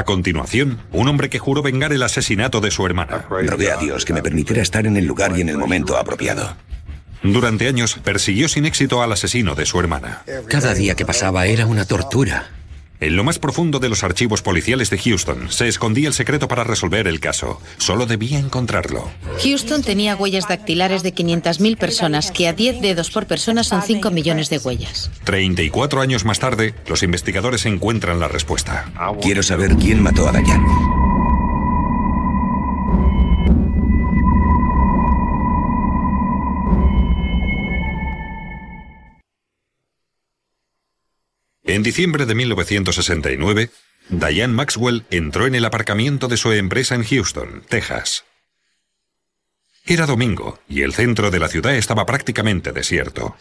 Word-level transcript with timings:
A 0.00 0.04
continuación, 0.04 0.78
un 0.92 1.08
hombre 1.08 1.28
que 1.28 1.38
juró 1.38 1.60
vengar 1.60 1.92
el 1.92 2.02
asesinato 2.02 2.62
de 2.62 2.70
su 2.70 2.86
hermana. 2.86 3.26
Rogué 3.28 3.70
a 3.70 3.76
Dios 3.76 4.06
que 4.06 4.14
me 4.14 4.22
permitiera 4.22 4.62
estar 4.62 4.86
en 4.86 4.96
el 4.96 5.04
lugar 5.04 5.36
y 5.36 5.42
en 5.42 5.50
el 5.50 5.58
momento 5.58 5.98
apropiado. 5.98 6.56
Durante 7.22 7.68
años 7.68 8.00
persiguió 8.02 8.48
sin 8.48 8.64
éxito 8.64 9.02
al 9.02 9.12
asesino 9.12 9.54
de 9.54 9.66
su 9.66 9.78
hermana. 9.78 10.22
Cada 10.48 10.72
día 10.72 10.94
que 10.94 11.04
pasaba 11.04 11.44
era 11.44 11.66
una 11.66 11.84
tortura. 11.84 12.48
En 13.00 13.16
lo 13.16 13.24
más 13.24 13.38
profundo 13.38 13.78
de 13.78 13.88
los 13.88 14.04
archivos 14.04 14.42
policiales 14.42 14.90
de 14.90 14.98
Houston 14.98 15.50
se 15.50 15.68
escondía 15.68 16.06
el 16.06 16.14
secreto 16.14 16.48
para 16.48 16.64
resolver 16.64 17.08
el 17.08 17.18
caso. 17.18 17.60
Solo 17.78 18.04
debía 18.04 18.38
encontrarlo. 18.38 19.10
Houston 19.42 19.82
tenía 19.82 20.16
huellas 20.16 20.46
dactilares 20.46 21.02
de 21.02 21.14
500.000 21.14 21.78
personas, 21.78 22.30
que 22.30 22.46
a 22.46 22.52
10 22.52 22.82
dedos 22.82 23.10
por 23.10 23.26
persona 23.26 23.64
son 23.64 23.80
5 23.80 24.10
millones 24.10 24.50
de 24.50 24.58
huellas. 24.58 25.10
34 25.24 26.02
años 26.02 26.26
más 26.26 26.40
tarde, 26.40 26.74
los 26.86 27.02
investigadores 27.02 27.64
encuentran 27.64 28.20
la 28.20 28.28
respuesta. 28.28 28.92
Quiero 29.22 29.42
saber 29.42 29.76
quién 29.76 30.02
mató 30.02 30.28
a 30.28 30.32
Dayan. 30.32 30.99
En 41.64 41.82
diciembre 41.82 42.26
de 42.26 42.34
1969, 42.34 43.70
Diane 44.08 44.52
Maxwell 44.52 45.04
entró 45.10 45.46
en 45.46 45.54
el 45.54 45.64
aparcamiento 45.64 46.26
de 46.26 46.36
su 46.36 46.52
empresa 46.52 46.94
en 46.94 47.04
Houston, 47.04 47.62
Texas. 47.68 48.24
Era 49.84 50.06
domingo 50.06 50.58
y 50.68 50.82
el 50.82 50.94
centro 50.94 51.30
de 51.30 51.38
la 51.38 51.48
ciudad 51.48 51.74
estaba 51.74 52.06
prácticamente 52.06 52.72
desierto. 52.72 53.36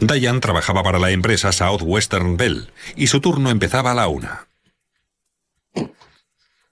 Diane 0.00 0.40
trabajaba 0.40 0.82
para 0.82 0.98
la 0.98 1.10
empresa 1.10 1.52
Southwestern 1.52 2.36
Bell 2.36 2.72
y 2.94 3.08
su 3.08 3.20
turno 3.20 3.50
empezaba 3.50 3.92
a 3.92 3.94
la 3.94 4.08
una. 4.08 4.46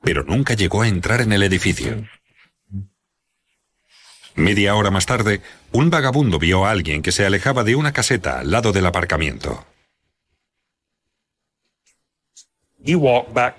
Pero 0.02 0.22
nunca 0.22 0.54
llegó 0.54 0.82
a 0.82 0.88
entrar 0.88 1.20
en 1.20 1.32
el 1.32 1.42
edificio. 1.42 2.06
Media 4.34 4.74
hora 4.74 4.90
más 4.90 5.06
tarde, 5.06 5.40
un 5.72 5.88
vagabundo 5.88 6.38
vio 6.38 6.66
a 6.66 6.70
alguien 6.70 7.02
que 7.02 7.10
se 7.10 7.24
alejaba 7.24 7.64
de 7.64 7.74
una 7.74 7.92
caseta 7.92 8.40
al 8.40 8.50
lado 8.50 8.72
del 8.72 8.86
aparcamiento. 8.86 9.66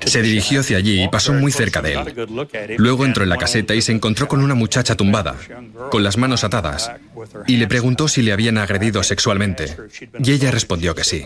Se 0.05 0.21
dirigió 0.21 0.61
hacia 0.61 0.77
allí 0.77 1.03
y 1.03 1.07
pasó 1.07 1.33
muy 1.33 1.51
cerca 1.51 1.81
de 1.81 1.93
él. 1.93 2.77
Luego 2.77 3.05
entró 3.05 3.23
en 3.23 3.29
la 3.29 3.37
caseta 3.37 3.75
y 3.75 3.81
se 3.81 3.91
encontró 3.91 4.27
con 4.27 4.41
una 4.41 4.55
muchacha 4.55 4.95
tumbada, 4.95 5.35
con 5.91 6.03
las 6.03 6.17
manos 6.17 6.43
atadas, 6.43 6.91
y 7.45 7.57
le 7.57 7.67
preguntó 7.67 8.07
si 8.07 8.21
le 8.21 8.31
habían 8.31 8.57
agredido 8.57 9.03
sexualmente. 9.03 9.75
Y 10.23 10.31
ella 10.31 10.51
respondió 10.51 10.95
que 10.95 11.03
sí. 11.03 11.25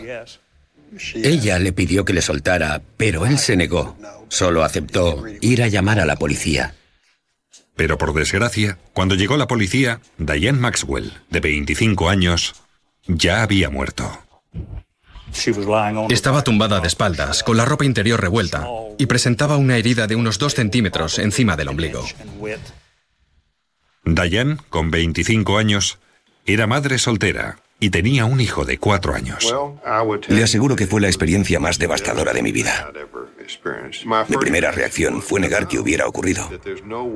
Ella 1.16 1.60
le 1.60 1.72
pidió 1.72 2.04
que 2.04 2.14
le 2.14 2.22
soltara, 2.22 2.82
pero 2.98 3.26
él 3.26 3.38
se 3.38 3.56
negó. 3.56 3.96
Solo 4.28 4.64
aceptó 4.64 5.24
ir 5.42 5.64
a 5.64 5.68
llamar 5.68 6.00
a 6.00 6.06
la 6.06 6.18
policía. 6.18 6.76
Pero 7.76 7.98
por 7.98 8.14
desgracia, 8.14 8.78
cuando 8.94 9.16
llegó 9.16 9.38
la 9.38 9.48
policía, 9.48 10.02
Diane 10.18 10.60
Maxwell, 10.60 11.14
de 11.30 11.40
25 11.40 12.10
años, 12.10 12.56
ya 13.08 13.42
había 13.42 13.70
muerto. 13.70 14.20
Estaba 16.10 16.44
tumbada 16.44 16.80
de 16.80 16.88
espaldas, 16.88 17.44
con 17.44 17.58
la 17.58 17.66
ropa 17.66 17.86
interior 17.86 18.20
revuelta, 18.20 18.68
y 18.98 19.06
presentaba 19.06 19.58
una 19.58 19.78
herida 19.78 20.08
de 20.08 20.16
unos 20.16 20.40
dos 20.40 20.56
centímetros 20.56 21.20
encima 21.20 21.56
del 21.56 21.70
ombligo. 21.70 22.06
Diane, 24.04 24.58
con 24.70 24.92
25 24.92 25.58
años, 25.58 26.00
era 26.46 26.68
madre 26.68 26.98
soltera 26.98 27.60
y 27.80 27.90
tenía 27.90 28.26
un 28.26 28.40
hijo 28.40 28.64
de 28.66 28.78
cuatro 28.78 29.14
años. 29.14 29.54
Le 30.28 30.44
aseguro 30.44 30.76
que 30.76 30.88
fue 30.88 31.02
la 31.02 31.08
experiencia 31.08 31.60
más 31.60 31.80
devastadora 31.80 32.34
de 32.34 32.44
mi 32.44 32.52
vida. 32.52 32.92
Mi 34.30 34.38
primera 34.38 34.72
reacción 34.72 35.22
fue 35.22 35.40
negar 35.40 35.68
que 35.68 35.80
hubiera 35.80 36.08
ocurrido. 36.08 36.50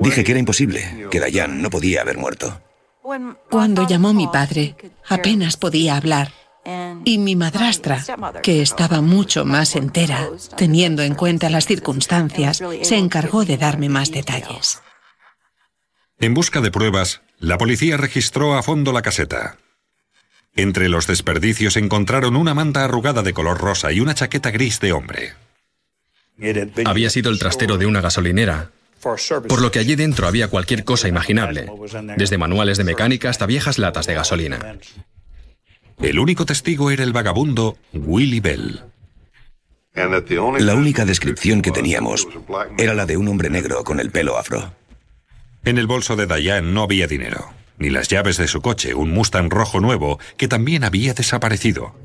Dije 0.02 0.24
que 0.24 0.32
era 0.32 0.40
imposible, 0.40 1.08
que 1.12 1.22
Diane 1.22 1.62
no 1.62 1.70
podía 1.70 2.02
haber 2.02 2.18
muerto. 2.18 2.60
Cuando 3.50 3.88
llamó 3.88 4.14
mi 4.14 4.28
padre, 4.28 4.76
apenas 5.08 5.58
podía 5.58 5.96
hablar. 5.96 6.32
Y 7.04 7.18
mi 7.20 7.36
madrastra, 7.36 8.04
que 8.42 8.62
estaba 8.62 9.02
mucho 9.02 9.46
más 9.46 9.76
entera, 9.76 10.30
teniendo 10.58 11.04
en 11.04 11.14
cuenta 11.14 11.50
las 11.50 11.66
circunstancias, 11.66 12.62
se 12.82 12.98
encargó 12.98 13.46
de 13.46 13.58
darme 13.58 13.90
más 13.90 14.12
detalles. 14.12 14.82
En 16.20 16.34
busca 16.34 16.62
de 16.62 16.72
pruebas, 16.72 17.22
la 17.40 17.58
policía 17.58 17.98
registró 17.98 18.56
a 18.56 18.64
fondo 18.64 18.92
la 18.94 19.02
caseta. 19.02 19.58
Entre 20.56 20.88
los 20.90 21.06
desperdicios 21.06 21.76
encontraron 21.76 22.36
una 22.36 22.54
manta 22.54 22.86
arrugada 22.86 23.22
de 23.22 23.34
color 23.34 23.60
rosa 23.60 23.92
y 23.92 24.00
una 24.00 24.16
chaqueta 24.16 24.52
gris 24.52 24.80
de 24.80 24.94
hombre. 24.94 25.34
Había 26.86 27.10
sido 27.10 27.30
el 27.30 27.40
trastero 27.40 27.78
de 27.78 27.86
una 27.86 28.02
gasolinera, 28.02 28.72
por 29.02 29.62
lo 29.62 29.72
que 29.72 29.80
allí 29.80 29.96
dentro 29.96 30.28
había 30.28 30.48
cualquier 30.48 30.84
cosa 30.84 31.08
imaginable, 31.08 31.68
desde 32.18 32.38
manuales 32.38 32.78
de 32.78 32.86
mecánica 32.86 33.30
hasta 33.30 33.46
viejas 33.46 33.78
latas 33.78 34.08
de 34.08 34.16
gasolina. 34.16 34.78
El 36.02 36.20
único 36.20 36.46
testigo 36.46 36.92
era 36.92 37.04
el 37.04 37.14
vagabundo 37.14 37.78
Willie 37.94 38.42
Bell. 38.42 38.84
La 39.94 40.76
única 40.76 41.06
descripción 41.06 41.62
que 41.62 41.72
teníamos 41.72 42.28
era 42.78 42.94
la 42.94 43.06
de 43.06 43.18
un 43.18 43.28
hombre 43.30 43.50
negro 43.50 43.84
con 43.84 44.00
el 44.00 44.12
pelo 44.12 44.38
afro. 44.38 44.74
En 45.64 45.78
el 45.78 45.88
bolso 45.88 46.16
de 46.16 46.28
Diane 46.28 46.72
no 46.72 46.84
había 46.84 47.08
dinero, 47.08 47.54
ni 47.78 47.90
las 47.90 48.10
llaves 48.10 48.38
de 48.38 48.48
su 48.48 48.62
coche, 48.62 48.94
un 48.94 49.12
Mustang 49.12 49.50
rojo 49.50 49.80
nuevo 49.80 50.20
que 50.38 50.48
también 50.48 50.84
había 50.84 51.14
desaparecido. 51.14 51.96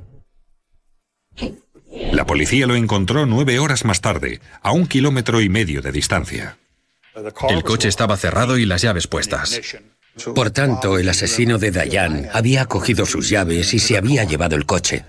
La 2.13 2.27
policía 2.27 2.67
lo 2.67 2.77
encontró 2.77 3.27
nueve 3.27 3.59
horas 3.59 3.85
más 3.85 4.01
tarde, 4.01 4.41
a 4.63 4.73
un 4.73 4.87
kilómetro 4.87 5.41
y 5.41 5.49
medio 5.49 5.83
de 5.83 5.93
distancia. 5.93 6.59
El 7.49 7.65
coche 7.65 7.89
estaba 7.89 8.17
cerrado 8.17 8.57
y 8.57 8.67
las 8.67 8.83
llaves 8.83 9.09
puestas. 9.09 9.61
Por 10.35 10.51
tanto, 10.51 10.99
el 10.99 11.09
asesino 11.09 11.59
de 11.59 11.71
Dayan 11.71 12.29
había 12.33 12.67
cogido 12.67 13.07
sus 13.07 13.29
llaves 13.29 13.75
y 13.75 13.79
se 13.79 13.97
había 13.97 14.25
llevado 14.25 14.57
el 14.57 14.67
coche. 14.67 15.05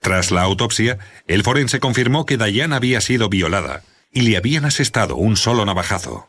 Tras 0.00 0.30
la 0.30 0.42
autopsia, 0.42 0.98
el 1.26 1.42
forense 1.42 1.80
confirmó 1.80 2.26
que 2.26 2.36
Dayan 2.36 2.72
había 2.72 3.00
sido 3.00 3.28
violada 3.28 3.82
y 4.12 4.22
le 4.22 4.36
habían 4.36 4.64
asestado 4.64 5.16
un 5.16 5.36
solo 5.36 5.64
navajazo, 5.64 6.28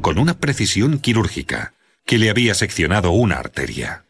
con 0.00 0.18
una 0.18 0.38
precisión 0.38 0.98
quirúrgica 0.98 1.74
que 2.04 2.18
le 2.18 2.30
había 2.30 2.54
seccionado 2.54 3.10
una 3.10 3.36
arteria. 3.36 4.04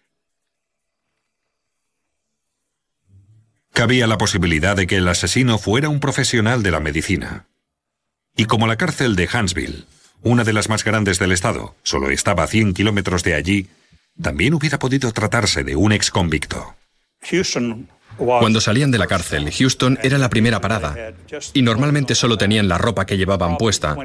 Cabía 3.73 4.07
la 4.07 4.19
posibilidad 4.19 4.77
de 4.77 4.87
que 4.87 4.97
el 4.97 5.09
asesino 5.09 5.59
fuera 5.59 5.89
un 5.89 6.01
profesional 6.01 6.63
de 6.63 6.71
la 6.71 6.81
medicina. 6.81 7.47
Y 8.37 8.45
como 8.47 8.67
la 8.67 8.77
cárcel 8.77 9.17
de 9.17 9.29
Huntsville 9.33 9.85
una 10.23 10.45
de 10.45 10.53
las 10.53 10.69
más 10.69 10.85
grandes 10.85 11.19
del 11.19 11.33
estado, 11.33 11.75
solo 11.83 12.11
estaba 12.11 12.45
a 12.45 12.47
100 12.47 12.75
kilómetros 12.75 13.23
de 13.23 13.35
allí, 13.35 13.69
también 14.21 14.55
hubiera 14.55 14.79
podido 14.79 15.13
tratarse 15.13 15.65
de 15.65 15.77
un 15.77 15.93
ex 15.93 16.11
convicto. 16.11 16.75
Cuando 18.17 18.61
salían 18.61 18.91
de 18.91 18.99
la 18.99 19.07
cárcel, 19.07 19.51
Houston 19.51 19.99
era 20.03 20.17
la 20.17 20.31
primera 20.31 20.61
parada, 20.61 21.13
y 21.53 21.63
normalmente 21.63 22.15
solo 22.15 22.39
tenían 22.39 22.69
la 22.69 22.79
ropa 22.79 23.05
que 23.05 23.19
llevaban 23.19 23.59
puesta, 23.59 23.97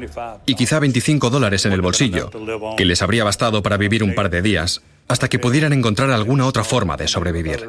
y 0.44 0.54
quizá 0.54 0.78
25 0.80 1.30
dólares 1.30 1.64
en 1.64 1.72
el 1.72 1.80
bolsillo, 1.80 2.30
que 2.76 2.84
les 2.84 3.00
habría 3.00 3.24
bastado 3.24 3.62
para 3.62 3.78
vivir 3.78 4.02
un 4.02 4.14
par 4.14 4.28
de 4.28 4.42
días, 4.42 4.82
hasta 5.08 5.28
que 5.28 5.38
pudieran 5.38 5.72
encontrar 5.72 6.10
alguna 6.10 6.46
otra 6.46 6.64
forma 6.64 6.96
de 6.96 7.08
sobrevivir. 7.08 7.66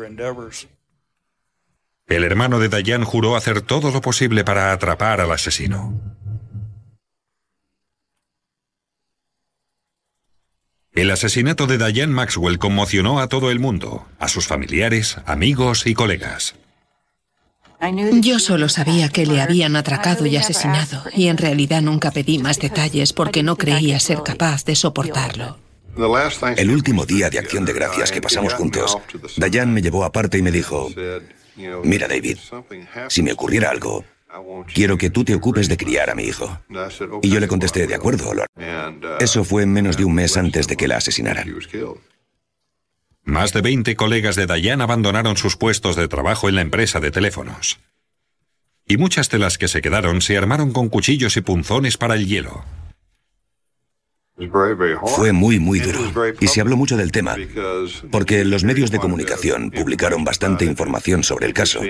El 2.08 2.24
hermano 2.26 2.60
de 2.60 2.70
Dayan 2.70 3.06
juró 3.06 3.38
hacer 3.38 3.62
todo 3.62 3.92
lo 3.92 4.02
posible 4.02 4.44
para 4.44 4.74
atrapar 4.74 5.22
al 5.22 5.32
asesino. 5.32 6.00
El 10.96 11.10
asesinato 11.10 11.66
de 11.66 11.80
Diane 11.80 12.14
Maxwell 12.14 12.60
conmocionó 12.60 13.20
a 13.20 13.28
todo 13.28 13.50
el 13.50 13.60
mundo, 13.60 14.06
a 14.20 14.28
sus 14.28 14.46
familiares, 14.46 15.18
amigos 15.26 15.88
y 15.88 15.96
colegas. 15.96 16.56
Yo 18.22 18.38
solo 18.38 18.70
sabía 18.70 19.10
que 19.10 19.26
le 19.26 19.42
habían 19.42 19.76
atracado 19.76 20.26
y 20.28 20.38
asesinado, 20.38 21.04
y 21.16 21.28
en 21.28 21.38
realidad 21.38 21.82
nunca 21.82 22.12
pedí 22.12 22.38
más 22.38 22.60
detalles 22.60 23.12
porque 23.12 23.42
no 23.42 23.58
creía 23.58 24.00
ser 24.00 24.22
capaz 24.24 24.64
de 24.66 24.76
soportarlo. 24.76 25.58
El 26.58 26.70
último 26.70 27.06
día 27.06 27.30
de 27.30 27.40
acción 27.40 27.66
de 27.66 27.74
gracias 27.74 28.12
que 28.12 28.22
pasamos 28.22 28.54
juntos, 28.54 28.98
Diane 29.38 29.72
me 29.72 29.82
llevó 29.82 30.04
aparte 30.04 30.38
y 30.38 30.44
me 30.44 30.52
dijo, 30.52 30.90
mira 31.84 32.08
David, 32.08 32.38
si 33.10 33.24
me 33.24 33.34
ocurriera 33.34 33.72
algo, 33.72 34.06
Quiero 34.74 34.98
que 34.98 35.10
tú 35.10 35.24
te 35.24 35.36
ocupes 35.36 35.70
de 35.70 35.78
criar 35.78 36.10
a 36.10 36.16
mi 36.16 36.24
hijo. 36.24 36.60
Y 37.22 37.30
yo 37.30 37.40
le 37.40 37.48
contesté, 37.48 37.88
de 37.88 37.96
acuerdo, 37.96 38.34
Lord. 38.34 38.48
Eso 39.20 39.44
fue 39.44 39.66
menos 39.66 39.98
de 39.98 40.06
un 40.06 40.16
mes 40.16 40.38
antes 40.38 40.68
de 40.68 40.76
que 40.76 40.88
la 40.88 40.98
asesinaran. 40.98 41.54
Más 43.24 43.54
de 43.54 43.62
20 43.62 43.96
colegas 43.96 44.36
de 44.36 44.48
Diane 44.48 44.84
abandonaron 44.84 45.38
sus 45.38 45.56
puestos 45.56 45.96
de 45.96 46.08
trabajo 46.08 46.50
en 46.50 46.56
la 46.56 46.62
empresa 46.62 47.00
de 47.00 47.12
teléfonos. 47.12 47.80
Y 48.86 48.98
muchas 48.98 49.30
de 49.30 49.40
las 49.40 49.58
que 49.58 49.70
se 49.70 49.82
quedaron 49.82 50.22
se 50.22 50.38
armaron 50.38 50.74
con 50.74 50.90
cuchillos 50.90 51.38
y 51.38 51.42
punzones 51.42 51.98
para 51.98 52.16
el 52.16 52.28
hielo. 52.28 52.66
Fue 55.16 55.32
muy, 55.32 55.60
muy 55.60 55.80
duro. 55.80 56.00
Y 56.40 56.48
se 56.48 56.60
habló 56.60 56.76
mucho 56.76 56.98
del 56.98 57.12
tema, 57.12 57.36
porque 58.12 58.44
los 58.44 58.64
medios 58.64 58.90
de 58.90 58.98
comunicación 58.98 59.70
publicaron 59.70 60.24
bastante 60.24 60.66
información 60.66 61.24
sobre 61.24 61.46
el 61.46 61.54
caso. 61.54 61.82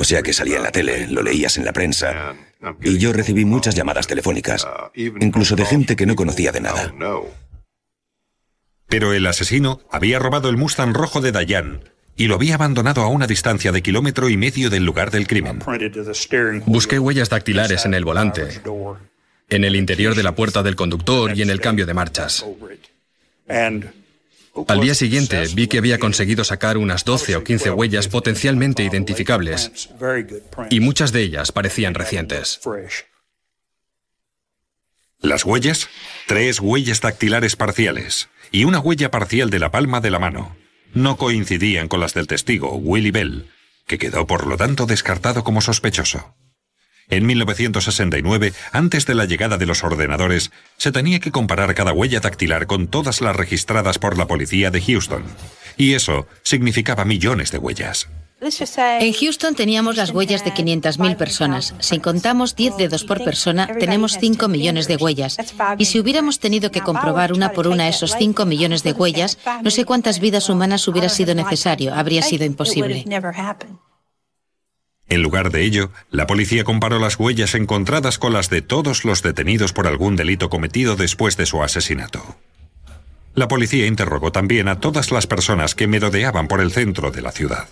O 0.00 0.04
sea 0.04 0.22
que 0.22 0.32
salía 0.32 0.56
en 0.58 0.62
la 0.62 0.72
tele, 0.72 1.08
lo 1.08 1.22
leías 1.22 1.56
en 1.56 1.64
la 1.64 1.72
prensa, 1.72 2.34
y 2.82 2.98
yo 2.98 3.12
recibí 3.12 3.44
muchas 3.44 3.74
llamadas 3.74 4.06
telefónicas, 4.06 4.66
incluso 4.94 5.56
de 5.56 5.64
gente 5.64 5.96
que 5.96 6.06
no 6.06 6.16
conocía 6.16 6.52
de 6.52 6.60
nada. 6.60 6.94
Pero 8.86 9.12
el 9.14 9.26
asesino 9.26 9.80
había 9.90 10.18
robado 10.18 10.50
el 10.50 10.56
Mustang 10.56 10.92
rojo 10.92 11.20
de 11.20 11.32
Dayan 11.32 11.80
y 12.16 12.28
lo 12.28 12.36
había 12.36 12.54
abandonado 12.54 13.02
a 13.02 13.08
una 13.08 13.26
distancia 13.26 13.72
de 13.72 13.82
kilómetro 13.82 14.28
y 14.28 14.36
medio 14.36 14.70
del 14.70 14.84
lugar 14.84 15.10
del 15.10 15.26
crimen. 15.26 15.60
Busqué 16.66 16.98
huellas 16.98 17.28
dactilares 17.28 17.86
en 17.86 17.94
el 17.94 18.04
volante, 18.04 18.60
en 19.48 19.64
el 19.64 19.76
interior 19.76 20.14
de 20.14 20.22
la 20.22 20.34
puerta 20.34 20.62
del 20.62 20.76
conductor 20.76 21.36
y 21.36 21.42
en 21.42 21.50
el 21.50 21.60
cambio 21.60 21.86
de 21.86 21.94
marchas. 21.94 22.44
Al 24.68 24.80
día 24.80 24.94
siguiente 24.94 25.44
vi 25.54 25.66
que 25.66 25.78
había 25.78 25.98
conseguido 25.98 26.44
sacar 26.44 26.78
unas 26.78 27.04
12 27.04 27.36
o 27.36 27.44
15 27.44 27.70
huellas 27.70 28.08
potencialmente 28.08 28.84
identificables 28.84 29.90
y 30.70 30.80
muchas 30.80 31.12
de 31.12 31.22
ellas 31.22 31.50
parecían 31.50 31.94
recientes. 31.94 32.60
Las 35.20 35.44
huellas, 35.44 35.88
tres 36.26 36.60
huellas 36.60 37.00
dactilares 37.00 37.56
parciales 37.56 38.28
y 38.52 38.64
una 38.64 38.78
huella 38.78 39.10
parcial 39.10 39.50
de 39.50 39.58
la 39.58 39.70
palma 39.70 40.00
de 40.00 40.10
la 40.10 40.18
mano, 40.18 40.56
no 40.92 41.16
coincidían 41.16 41.88
con 41.88 41.98
las 41.98 42.14
del 42.14 42.28
testigo, 42.28 42.76
Willie 42.76 43.10
Bell, 43.10 43.50
que 43.86 43.98
quedó 43.98 44.26
por 44.26 44.46
lo 44.46 44.56
tanto 44.56 44.86
descartado 44.86 45.42
como 45.42 45.60
sospechoso. 45.60 46.36
En 47.08 47.26
1969, 47.26 48.52
antes 48.72 49.06
de 49.06 49.14
la 49.14 49.24
llegada 49.24 49.58
de 49.58 49.66
los 49.66 49.84
ordenadores, 49.84 50.50
se 50.76 50.92
tenía 50.92 51.20
que 51.20 51.30
comparar 51.30 51.74
cada 51.74 51.92
huella 51.92 52.20
dactilar 52.20 52.66
con 52.66 52.88
todas 52.88 53.20
las 53.20 53.36
registradas 53.36 53.98
por 53.98 54.16
la 54.16 54.26
policía 54.26 54.70
de 54.70 54.80
Houston. 54.80 55.24
Y 55.76 55.94
eso 55.94 56.26
significaba 56.42 57.04
millones 57.04 57.50
de 57.50 57.58
huellas. 57.58 58.08
En 59.00 59.12
Houston 59.12 59.54
teníamos 59.54 59.96
las 59.96 60.10
huellas 60.10 60.44
de 60.44 60.52
500.000 60.52 61.16
personas. 61.16 61.74
Si 61.78 61.98
contamos 61.98 62.54
10 62.56 62.76
dedos 62.76 63.04
por 63.04 63.24
persona, 63.24 63.66
tenemos 63.78 64.18
5 64.20 64.48
millones 64.48 64.86
de 64.86 64.96
huellas. 64.96 65.38
Y 65.78 65.86
si 65.86 65.98
hubiéramos 65.98 66.40
tenido 66.40 66.70
que 66.70 66.82
comprobar 66.82 67.32
una 67.32 67.52
por 67.52 67.68
una 67.68 67.88
esos 67.88 68.14
5 68.18 68.44
millones 68.44 68.82
de 68.82 68.92
huellas, 68.92 69.38
no 69.62 69.70
sé 69.70 69.84
cuántas 69.84 70.20
vidas 70.20 70.48
humanas 70.50 70.86
hubiera 70.88 71.08
sido 71.08 71.34
necesario. 71.34 71.94
Habría 71.94 72.22
sido 72.22 72.44
imposible. 72.44 73.04
En 75.08 75.22
lugar 75.22 75.50
de 75.50 75.62
ello, 75.62 75.90
la 76.10 76.26
policía 76.26 76.64
comparó 76.64 76.98
las 76.98 77.18
huellas 77.18 77.54
encontradas 77.54 78.18
con 78.18 78.32
las 78.32 78.50
de 78.50 78.62
todos 78.62 79.04
los 79.04 79.22
detenidos 79.22 79.72
por 79.72 79.86
algún 79.86 80.16
delito 80.16 80.48
cometido 80.48 80.96
después 80.96 81.36
de 81.36 81.46
su 81.46 81.62
asesinato. 81.62 82.36
La 83.34 83.48
policía 83.48 83.86
interrogó 83.86 84.32
también 84.32 84.68
a 84.68 84.80
todas 84.80 85.10
las 85.10 85.26
personas 85.26 85.74
que 85.74 85.86
merodeaban 85.86 86.48
por 86.48 86.60
el 86.60 86.72
centro 86.72 87.10
de 87.10 87.22
la 87.22 87.32
ciudad. 87.32 87.68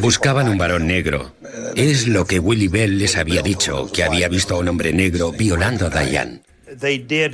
Buscaban 0.00 0.48
un 0.48 0.58
varón 0.58 0.86
negro. 0.86 1.34
Es 1.74 2.06
lo 2.06 2.26
que 2.26 2.38
Willie 2.38 2.68
Bell 2.68 2.98
les 2.98 3.16
había 3.16 3.42
dicho, 3.42 3.90
que 3.92 4.04
había 4.04 4.28
visto 4.28 4.54
a 4.54 4.58
un 4.58 4.68
hombre 4.68 4.92
negro 4.92 5.32
violando 5.32 5.86
a 5.86 5.90
Diane. 5.90 6.42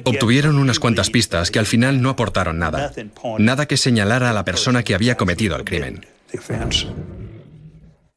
Obtuvieron 0.05 0.57
unas 0.57 0.79
cuantas 0.79 1.11
pistas 1.11 1.51
que 1.51 1.59
al 1.59 1.67
final 1.67 2.01
no 2.01 2.11
aportaron 2.11 2.59
nada. 2.59 2.93
Nada 3.39 3.67
que 3.67 3.77
señalara 3.77 4.31
a 4.31 4.33
la 4.33 4.45
persona 4.45 4.83
que 4.85 4.95
había 4.95 5.17
cometido 5.17 5.57
el 5.57 5.65
crimen. 5.65 6.07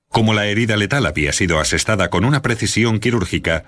Como 0.10 0.34
la 0.34 0.48
herida 0.48 0.78
letal 0.78 1.06
había 1.06 1.34
sido 1.34 1.60
asestada 1.60 2.10
con 2.10 2.26
una 2.26 2.42
precisión 2.42 3.00
quirúrgica, 3.00 3.66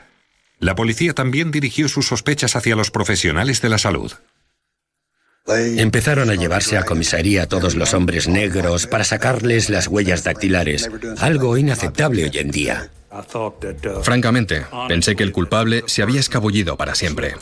la 0.60 0.76
policía 0.76 1.14
también 1.14 1.52
dirigió 1.52 1.88
sus 1.88 2.08
sospechas 2.08 2.56
hacia 2.56 2.76
los 2.76 2.92
profesionales 2.92 3.62
de 3.62 3.70
la 3.70 3.78
salud. 3.78 4.12
Empezaron 5.48 6.30
a 6.30 6.36
llevarse 6.36 6.78
a 6.78 6.84
comisaría 6.84 7.44
a 7.44 7.48
todos 7.48 7.76
los 7.76 7.94
hombres 7.94 8.28
negros 8.28 8.86
para 8.88 9.04
sacarles 9.04 9.70
las 9.70 9.88
huellas 9.88 10.24
dactilares, 10.24 10.90
algo 11.18 11.58
inaceptable 11.58 12.26
hoy 12.26 12.38
en 12.38 12.52
día. 12.52 12.92
Francamente, 14.04 14.66
pensé 14.88 15.16
que 15.16 15.24
el 15.24 15.32
culpable 15.32 15.84
se 15.88 16.04
había 16.04 16.20
escabullido 16.20 16.78
para 16.78 16.94
siempre. 16.94 17.34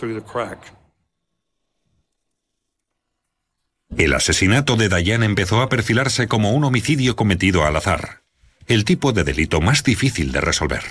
El 3.97 4.13
asesinato 4.13 4.75
de 4.75 4.89
Dayan 4.89 5.23
empezó 5.23 5.61
a 5.61 5.69
perfilarse 5.69 6.27
como 6.27 6.51
un 6.53 6.63
homicidio 6.63 7.15
cometido 7.15 7.65
al 7.65 7.75
azar 7.75 8.26
el 8.67 8.83
tipo 8.83 9.13
de 9.13 9.23
delito 9.23 9.61
más 9.61 9.83
difícil 9.83 10.31
de 10.31 10.41
resolver. 10.41 10.83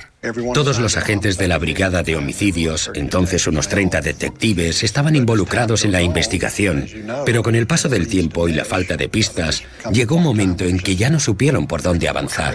Todos 0.55 0.78
los 0.78 0.96
agentes 0.96 1.37
de 1.37 1.46
la 1.46 1.58
Brigada 1.58 2.02
de 2.02 2.17
Homicidios, 2.17 2.90
entonces 2.94 3.46
unos 3.46 3.69
30 3.69 4.00
detectives, 4.00 4.82
estaban 4.82 5.14
involucrados 5.14 5.84
en 5.84 5.93
la 5.93 6.02
investigación, 6.02 6.87
pero 7.25 7.43
con 7.43 7.55
el 7.55 7.67
paso 7.67 7.88
del 7.88 8.08
tiempo 8.08 8.49
y 8.49 8.52
la 8.52 8.64
falta 8.64 8.96
de 8.96 9.08
pistas, 9.08 9.62
llegó 9.93 10.17
un 10.17 10.23
momento 10.23 10.64
en 10.64 10.78
que 10.78 10.96
ya 10.96 11.11
no 11.11 11.20
supieron 11.20 11.67
por 11.67 11.82
dónde 11.82 12.08
avanzar. 12.08 12.55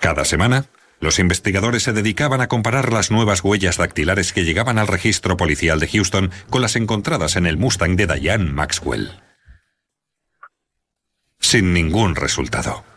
Cada 0.00 0.24
semana, 0.24 0.64
los 0.98 1.18
investigadores 1.18 1.82
se 1.82 1.92
dedicaban 1.92 2.40
a 2.40 2.48
comparar 2.48 2.92
las 2.92 3.10
nuevas 3.10 3.44
huellas 3.44 3.76
dactilares 3.76 4.32
que 4.32 4.44
llegaban 4.44 4.78
al 4.78 4.86
registro 4.86 5.36
policial 5.36 5.78
de 5.78 5.88
Houston 5.88 6.30
con 6.48 6.62
las 6.62 6.76
encontradas 6.76 7.36
en 7.36 7.46
el 7.46 7.58
Mustang 7.58 7.96
de 7.96 8.06
Diane 8.06 8.50
Maxwell. 8.50 9.12
Sin 11.38 11.72
ningún 11.72 12.16
resultado. 12.16 12.89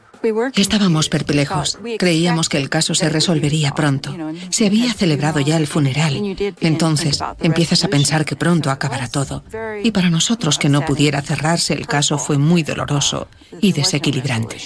Estábamos 0.55 1.09
perplejos. 1.09 1.79
Creíamos 1.99 2.49
que 2.49 2.57
el 2.57 2.69
caso 2.69 2.95
se 2.95 3.09
resolvería 3.09 3.71
pronto. 3.71 4.15
Se 4.49 4.67
había 4.67 4.93
celebrado 4.93 5.39
ya 5.39 5.57
el 5.57 5.67
funeral. 5.67 6.35
Entonces 6.61 7.19
empiezas 7.39 7.83
a 7.83 7.89
pensar 7.89 8.25
que 8.25 8.35
pronto 8.35 8.71
acabará 8.71 9.09
todo. 9.09 9.43
Y 9.83 9.91
para 9.91 10.09
nosotros 10.09 10.57
que 10.57 10.69
no 10.69 10.85
pudiera 10.85 11.21
cerrarse 11.21 11.73
el 11.73 11.87
caso 11.87 12.17
fue 12.17 12.37
muy 12.37 12.63
doloroso 12.63 13.27
y 13.59 13.73
desequilibrante. 13.73 14.57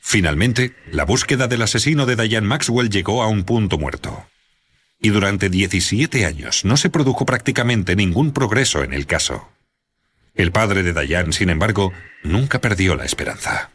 Finalmente, 0.00 0.74
la 0.90 1.04
búsqueda 1.04 1.48
del 1.48 1.62
asesino 1.62 2.04
de 2.04 2.16
Diane 2.16 2.46
Maxwell 2.46 2.90
llegó 2.90 3.22
a 3.22 3.28
un 3.28 3.44
punto 3.44 3.78
muerto. 3.78 4.26
Y 5.00 5.08
durante 5.10 5.48
17 5.48 6.26
años 6.26 6.64
no 6.64 6.76
se 6.76 6.90
produjo 6.90 7.24
prácticamente 7.24 7.96
ningún 7.96 8.32
progreso 8.32 8.82
en 8.82 8.92
el 8.92 9.06
caso. 9.06 9.48
El 10.34 10.50
padre 10.52 10.82
de 10.82 10.92
Diane, 10.92 11.32
sin 11.32 11.48
embargo, 11.48 11.92
nunca 12.22 12.60
perdió 12.60 12.96
la 12.96 13.04
esperanza. 13.04 13.70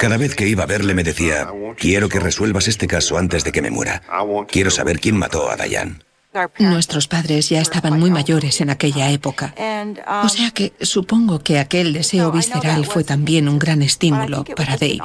Cada 0.00 0.16
vez 0.16 0.34
que 0.34 0.48
iba 0.48 0.64
a 0.64 0.66
verle 0.66 0.94
me 0.94 1.04
decía, 1.04 1.48
quiero 1.76 2.08
que 2.08 2.20
resuelvas 2.20 2.68
este 2.68 2.86
caso 2.86 3.18
antes 3.18 3.44
de 3.44 3.52
que 3.52 3.62
me 3.62 3.70
muera. 3.70 4.02
Quiero 4.48 4.70
saber 4.70 5.00
quién 5.00 5.16
mató 5.16 5.50
a 5.50 5.56
Dayan. 5.56 6.02
Nuestros 6.58 7.08
padres 7.08 7.48
ya 7.48 7.60
estaban 7.60 7.98
muy 7.98 8.10
mayores 8.10 8.60
en 8.60 8.70
aquella 8.70 9.10
época. 9.10 9.54
O 10.22 10.28
sea 10.28 10.50
que 10.50 10.72
supongo 10.80 11.38
que 11.40 11.58
aquel 11.58 11.92
deseo 11.92 12.30
visceral 12.32 12.84
fue 12.84 13.04
también 13.04 13.48
un 13.48 13.58
gran 13.58 13.82
estímulo 13.82 14.44
para 14.44 14.76
David. 14.76 15.00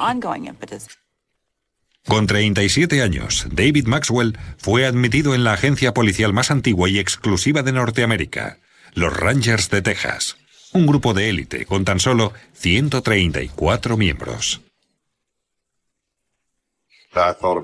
Con 2.06 2.26
37 2.26 3.02
años, 3.02 3.46
David 3.50 3.86
Maxwell 3.86 4.36
fue 4.58 4.84
admitido 4.84 5.34
en 5.34 5.42
la 5.42 5.54
agencia 5.54 5.94
policial 5.94 6.34
más 6.34 6.50
antigua 6.50 6.90
y 6.90 6.98
exclusiva 6.98 7.62
de 7.62 7.72
Norteamérica, 7.72 8.58
los 8.92 9.16
Rangers 9.16 9.70
de 9.70 9.80
Texas 9.80 10.36
un 10.74 10.86
grupo 10.86 11.14
de 11.14 11.30
élite 11.30 11.64
con 11.64 11.84
tan 11.84 12.00
solo 12.00 12.32
134 12.54 13.96
miembros. 13.96 14.60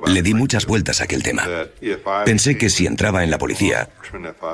Le 0.07 0.23
di 0.23 0.33
muchas 0.33 0.65
vueltas 0.65 1.01
a 1.01 1.05
aquel 1.05 1.25
tema. 1.25 1.45
Pensé 2.25 2.57
que 2.57 2.71
si 2.71 2.87
entraba 2.87 3.25
en 3.25 3.31
la 3.31 3.39
policía, 3.39 3.91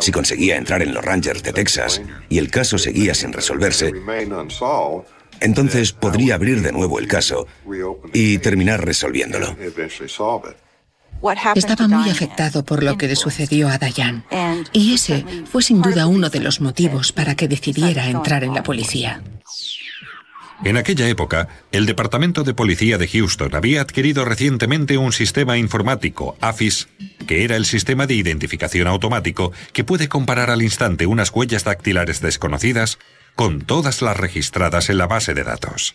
si 0.00 0.10
conseguía 0.10 0.56
entrar 0.56 0.80
en 0.80 0.94
los 0.94 1.04
Rangers 1.04 1.42
de 1.42 1.52
Texas 1.52 2.00
y 2.30 2.38
el 2.38 2.50
caso 2.50 2.78
seguía 2.78 3.14
sin 3.14 3.34
resolverse, 3.34 3.92
entonces 5.40 5.92
podría 5.92 6.36
abrir 6.36 6.62
de 6.62 6.72
nuevo 6.72 6.98
el 6.98 7.08
caso 7.08 7.46
y 8.14 8.38
terminar 8.38 8.86
resolviéndolo. 8.86 9.54
Estaba 11.54 11.88
muy 11.88 12.10
afectado 12.10 12.64
por 12.64 12.82
lo 12.82 12.96
que 12.96 13.08
le 13.08 13.16
sucedió 13.16 13.68
a 13.68 13.78
Dayan. 13.78 14.24
Y 14.72 14.94
ese 14.94 15.24
fue 15.44 15.62
sin 15.62 15.82
duda 15.82 16.06
uno 16.06 16.30
de 16.30 16.40
los 16.40 16.60
motivos 16.60 17.12
para 17.12 17.34
que 17.34 17.48
decidiera 17.48 18.08
entrar 18.08 18.44
en 18.44 18.54
la 18.54 18.62
policía. 18.62 19.22
En 20.64 20.76
aquella 20.78 21.06
época, 21.08 21.48
el 21.70 21.84
Departamento 21.84 22.42
de 22.42 22.54
Policía 22.54 22.96
de 22.96 23.08
Houston 23.08 23.54
había 23.54 23.82
adquirido 23.82 24.24
recientemente 24.24 24.96
un 24.96 25.12
sistema 25.12 25.58
informático, 25.58 26.36
AFIS, 26.40 26.88
que 27.26 27.44
era 27.44 27.56
el 27.56 27.66
sistema 27.66 28.06
de 28.06 28.14
identificación 28.14 28.86
automático 28.86 29.52
que 29.74 29.84
puede 29.84 30.08
comparar 30.08 30.50
al 30.50 30.62
instante 30.62 31.06
unas 31.06 31.30
huellas 31.30 31.64
dactilares 31.64 32.22
desconocidas 32.22 32.98
con 33.34 33.60
todas 33.60 34.00
las 34.00 34.16
registradas 34.16 34.88
en 34.88 34.96
la 34.96 35.06
base 35.06 35.34
de 35.34 35.44
datos. 35.44 35.94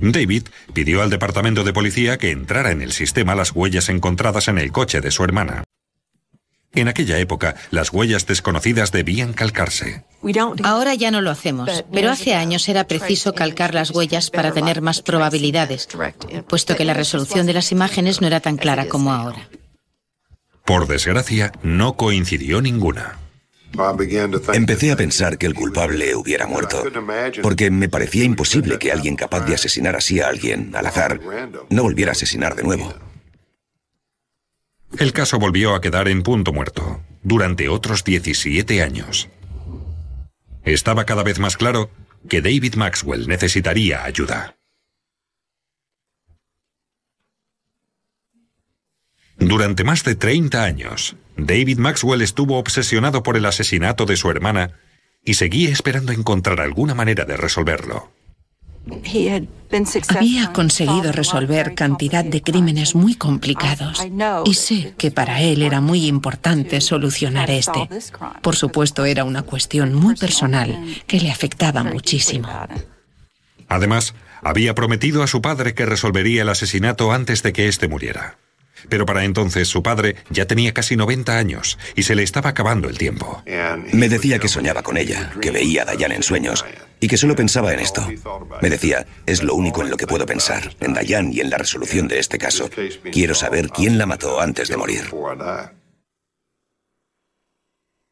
David 0.00 0.44
pidió 0.72 1.02
al 1.02 1.10
departamento 1.10 1.64
de 1.64 1.72
policía 1.72 2.18
que 2.18 2.30
entrara 2.30 2.70
en 2.70 2.82
el 2.82 2.92
sistema 2.92 3.34
las 3.34 3.52
huellas 3.52 3.88
encontradas 3.88 4.48
en 4.48 4.58
el 4.58 4.72
coche 4.72 5.00
de 5.00 5.10
su 5.10 5.24
hermana. 5.24 5.64
En 6.74 6.88
aquella 6.88 7.18
época, 7.18 7.54
las 7.70 7.92
huellas 7.92 8.26
desconocidas 8.26 8.90
debían 8.90 9.32
calcarse. 9.32 10.04
Ahora 10.64 10.94
ya 10.94 11.12
no 11.12 11.20
lo 11.20 11.30
hacemos, 11.30 11.84
pero 11.92 12.10
hace 12.10 12.34
años 12.34 12.68
era 12.68 12.88
preciso 12.88 13.32
calcar 13.32 13.74
las 13.74 13.90
huellas 13.90 14.30
para 14.30 14.52
tener 14.52 14.82
más 14.82 15.00
probabilidades, 15.00 15.88
puesto 16.48 16.74
que 16.74 16.84
la 16.84 16.94
resolución 16.94 17.46
de 17.46 17.54
las 17.54 17.70
imágenes 17.70 18.20
no 18.20 18.26
era 18.26 18.40
tan 18.40 18.56
clara 18.56 18.88
como 18.88 19.12
ahora. 19.12 19.48
Por 20.64 20.88
desgracia, 20.88 21.52
no 21.62 21.94
coincidió 21.94 22.60
ninguna. 22.60 23.18
Empecé 24.52 24.92
a 24.92 24.96
pensar 24.96 25.38
que 25.38 25.46
el 25.46 25.54
culpable 25.54 26.14
hubiera 26.14 26.46
muerto, 26.46 26.82
porque 27.42 27.70
me 27.70 27.88
parecía 27.88 28.24
imposible 28.24 28.78
que 28.78 28.92
alguien 28.92 29.16
capaz 29.16 29.40
de 29.46 29.54
asesinar 29.54 29.96
así 29.96 30.20
a 30.20 30.28
alguien 30.28 30.74
al 30.74 30.86
azar 30.86 31.20
no 31.70 31.82
volviera 31.82 32.10
a 32.10 32.12
asesinar 32.12 32.54
de 32.54 32.62
nuevo. 32.62 32.94
El 34.98 35.12
caso 35.12 35.38
volvió 35.38 35.74
a 35.74 35.80
quedar 35.80 36.08
en 36.08 36.22
punto 36.22 36.52
muerto 36.52 37.00
durante 37.22 37.68
otros 37.68 38.04
17 38.04 38.80
años. 38.82 39.28
Estaba 40.62 41.04
cada 41.04 41.22
vez 41.22 41.38
más 41.38 41.56
claro 41.56 41.90
que 42.28 42.40
David 42.40 42.74
Maxwell 42.76 43.28
necesitaría 43.28 44.04
ayuda. 44.04 44.56
Durante 49.46 49.84
más 49.84 50.04
de 50.04 50.14
30 50.14 50.64
años, 50.64 51.16
David 51.36 51.78
Maxwell 51.78 52.22
estuvo 52.22 52.58
obsesionado 52.58 53.22
por 53.22 53.36
el 53.36 53.44
asesinato 53.44 54.06
de 54.06 54.16
su 54.16 54.30
hermana 54.30 54.70
y 55.22 55.34
seguía 55.34 55.68
esperando 55.68 56.12
encontrar 56.12 56.60
alguna 56.60 56.94
manera 56.94 57.24
de 57.26 57.36
resolverlo. 57.36 58.10
Había 60.08 60.52
conseguido 60.52 61.12
resolver 61.12 61.74
cantidad 61.74 62.24
de 62.24 62.42
crímenes 62.42 62.94
muy 62.94 63.14
complicados 63.14 64.06
y 64.44 64.54
sé 64.54 64.94
que 64.96 65.10
para 65.10 65.40
él 65.42 65.62
era 65.62 65.80
muy 65.80 66.06
importante 66.06 66.80
solucionar 66.80 67.50
este. 67.50 67.88
Por 68.42 68.56
supuesto, 68.56 69.04
era 69.04 69.24
una 69.24 69.42
cuestión 69.42 69.94
muy 69.94 70.16
personal 70.16 71.02
que 71.06 71.20
le 71.20 71.30
afectaba 71.30 71.82
muchísimo. 71.82 72.48
Además, 73.68 74.14
había 74.42 74.74
prometido 74.74 75.22
a 75.22 75.26
su 75.26 75.40
padre 75.42 75.74
que 75.74 75.86
resolvería 75.86 76.42
el 76.42 76.48
asesinato 76.50 77.12
antes 77.12 77.42
de 77.42 77.52
que 77.52 77.68
éste 77.68 77.88
muriera. 77.88 78.38
Pero 78.88 79.06
para 79.06 79.24
entonces 79.24 79.68
su 79.68 79.82
padre 79.82 80.16
ya 80.30 80.46
tenía 80.46 80.72
casi 80.72 80.96
90 80.96 81.36
años 81.36 81.78
y 81.94 82.02
se 82.02 82.14
le 82.14 82.22
estaba 82.22 82.50
acabando 82.50 82.88
el 82.88 82.98
tiempo. 82.98 83.42
Me 83.92 84.08
decía 84.08 84.38
que 84.38 84.48
soñaba 84.48 84.82
con 84.82 84.96
ella, 84.96 85.32
que 85.40 85.50
veía 85.50 85.82
a 85.82 85.84
Dayan 85.84 86.12
en 86.12 86.22
sueños 86.22 86.64
y 87.00 87.08
que 87.08 87.16
solo 87.16 87.36
pensaba 87.36 87.72
en 87.72 87.80
esto. 87.80 88.06
Me 88.62 88.70
decía, 88.70 89.06
es 89.26 89.42
lo 89.42 89.54
único 89.54 89.82
en 89.82 89.90
lo 89.90 89.96
que 89.96 90.06
puedo 90.06 90.26
pensar, 90.26 90.74
en 90.80 90.94
Dayan 90.94 91.32
y 91.32 91.40
en 91.40 91.50
la 91.50 91.58
resolución 91.58 92.08
de 92.08 92.18
este 92.18 92.38
caso. 92.38 92.70
Quiero 93.12 93.34
saber 93.34 93.68
quién 93.68 93.98
la 93.98 94.06
mató 94.06 94.40
antes 94.40 94.68
de 94.68 94.76
morir. 94.76 95.04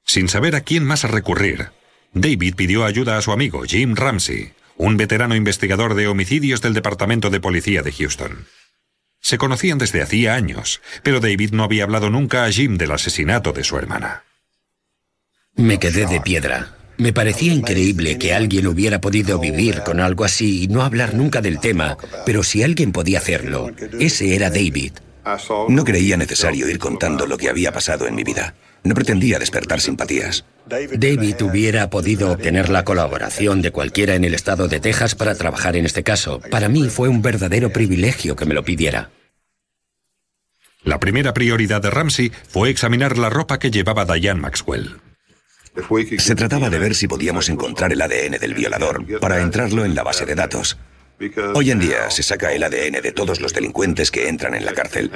Sin 0.05 0.29
saber 0.29 0.57
a 0.57 0.61
quién 0.61 0.85
más 0.85 1.05
recurrir, 1.05 1.71
David 2.12 2.55
pidió 2.55 2.85
ayuda 2.85 3.17
a 3.17 3.23
su 3.23 3.33
amigo 3.33 3.62
Jim 3.62 3.95
Ramsey, 3.97 4.52
un 4.76 4.97
veterano 4.97 5.35
investigador 5.35 5.95
de 5.95 6.09
homicidios 6.09 6.61
del 6.61 6.75
Departamento 6.75 7.31
de 7.31 7.41
Policía 7.41 7.83
de 7.83 7.93
Houston. 7.93 8.47
Se 9.23 9.38
conocían 9.38 9.79
desde 9.79 10.02
hacía 10.02 10.35
años, 10.35 10.83
pero 11.05 11.21
David 11.21 11.52
no 11.52 11.62
había 11.62 11.85
hablado 11.85 12.11
nunca 12.11 12.45
a 12.45 12.50
Jim 12.50 12.76
del 12.76 12.91
asesinato 12.91 13.52
de 13.52 13.62
su 13.62 13.79
hermana. 13.79 14.25
Me 15.55 15.79
quedé 15.79 16.07
de 16.07 16.21
piedra. 16.21 16.76
Me 16.99 17.12
parecía 17.12 17.52
increíble 17.52 18.19
que 18.19 18.35
alguien 18.35 18.67
hubiera 18.67 19.00
podido 19.00 19.38
vivir 19.38 19.83
con 19.85 20.00
algo 20.00 20.25
así 20.25 20.64
y 20.64 20.69
no 20.69 20.83
hablar 20.83 21.14
nunca 21.14 21.41
del 21.41 21.61
tema, 21.61 21.97
pero 22.26 22.43
si 22.43 22.62
alguien 22.62 22.91
podía 22.91 23.19
hacerlo, 23.19 23.71
ese 23.99 24.35
era 24.35 24.50
David. 24.50 24.93
No 25.69 25.85
creía 25.85 26.17
necesario 26.17 26.69
ir 26.69 26.79
contando 26.79 27.26
lo 27.26 27.38
que 27.38 27.49
había 27.49 27.73
pasado 27.73 28.09
en 28.09 28.17
mi 28.17 28.25
vida. 28.25 28.55
No 28.83 28.95
pretendía 28.95 29.38
despertar 29.38 29.81
simpatías. 29.81 30.45
David 30.66 31.42
hubiera 31.42 31.90
podido 31.90 32.31
obtener 32.33 32.69
la 32.69 32.85
colaboración 32.85 33.62
de 33.62 33.73
cualquiera 33.73 34.14
en 34.14 34.25
el 34.25 34.35
estado 34.35 34.69
de 34.69 34.81
Texas 34.81 35.14
para 35.14 35.35
trabajar 35.35 35.76
en 35.76 35.87
este 35.87 36.02
caso. 36.02 36.40
Para 36.50 36.69
mí 36.69 36.88
fue 36.88 37.09
un 37.09 37.23
verdadero 37.23 37.71
privilegio 37.71 38.37
que 38.37 38.47
me 38.47 38.54
lo 38.54 38.64
pidiera. 38.64 39.11
La 40.85 40.99
primera 40.99 41.33
prioridad 41.33 41.81
de 41.81 41.90
Ramsey 41.90 42.33
fue 42.49 42.71
examinar 42.71 43.16
la 43.19 43.31
ropa 43.31 43.59
que 43.59 43.71
llevaba 43.71 44.04
Diane 44.04 44.40
Maxwell. 44.40 44.97
Se 46.19 46.35
trataba 46.35 46.71
de 46.71 46.78
ver 46.78 46.95
si 46.95 47.09
podíamos 47.09 47.49
encontrar 47.49 47.92
el 47.92 48.02
ADN 48.02 48.38
del 48.40 48.54
violador 48.54 49.21
para 49.21 49.40
entrarlo 49.40 49.85
en 49.85 49.95
la 49.95 50.02
base 50.02 50.26
de 50.26 50.35
datos. 50.35 50.76
Hoy 51.54 51.71
en 51.71 51.78
día 51.78 52.11
se 52.11 52.23
saca 52.23 52.52
el 52.52 52.64
ADN 52.64 53.00
de 53.00 53.12
todos 53.12 53.40
los 53.40 53.54
delincuentes 53.54 54.11
que 54.11 54.28
entran 54.28 54.54
en 54.54 54.64
la 54.64 54.73
cárcel. 54.73 55.11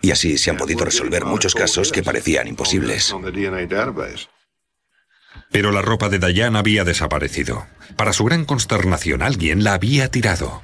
Y 0.00 0.10
así 0.10 0.36
se 0.36 0.50
han 0.50 0.56
podido 0.56 0.84
resolver 0.84 1.24
muchos 1.24 1.54
casos 1.54 1.92
que 1.92 2.02
parecían 2.02 2.48
imposibles. 2.48 3.14
Pero 5.50 5.72
la 5.72 5.82
ropa 5.82 6.08
de 6.08 6.18
Diane 6.18 6.58
había 6.58 6.84
desaparecido. 6.84 7.66
Para 7.96 8.12
su 8.12 8.24
gran 8.24 8.44
consternación, 8.44 9.22
alguien 9.22 9.64
la 9.64 9.74
había 9.74 10.08
tirado. 10.10 10.62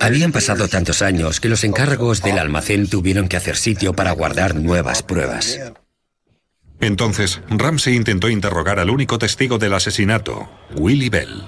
Habían 0.00 0.32
pasado 0.32 0.68
tantos 0.68 1.02
años 1.02 1.40
que 1.40 1.48
los 1.48 1.62
encargos 1.62 2.22
del 2.22 2.38
almacén 2.38 2.88
tuvieron 2.88 3.28
que 3.28 3.36
hacer 3.36 3.56
sitio 3.56 3.92
para 3.92 4.12
guardar 4.12 4.54
nuevas 4.54 5.02
pruebas. 5.02 5.58
Entonces, 6.80 7.40
Ramsey 7.50 7.94
intentó 7.94 8.30
interrogar 8.30 8.78
al 8.78 8.88
único 8.88 9.18
testigo 9.18 9.58
del 9.58 9.74
asesinato, 9.74 10.48
Willie 10.74 11.10
Bell. 11.10 11.42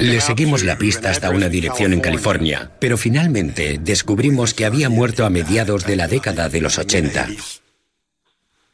Le 0.00 0.20
seguimos 0.20 0.64
la 0.64 0.76
pista 0.76 1.10
hasta 1.10 1.30
una 1.30 1.48
dirección 1.48 1.92
en 1.92 2.00
California, 2.00 2.72
pero 2.80 2.98
finalmente 2.98 3.78
descubrimos 3.80 4.54
que 4.54 4.66
había 4.66 4.88
muerto 4.88 5.24
a 5.24 5.30
mediados 5.30 5.86
de 5.86 5.94
la 5.94 6.08
década 6.08 6.48
de 6.48 6.60
los 6.60 6.78
80. 6.78 7.28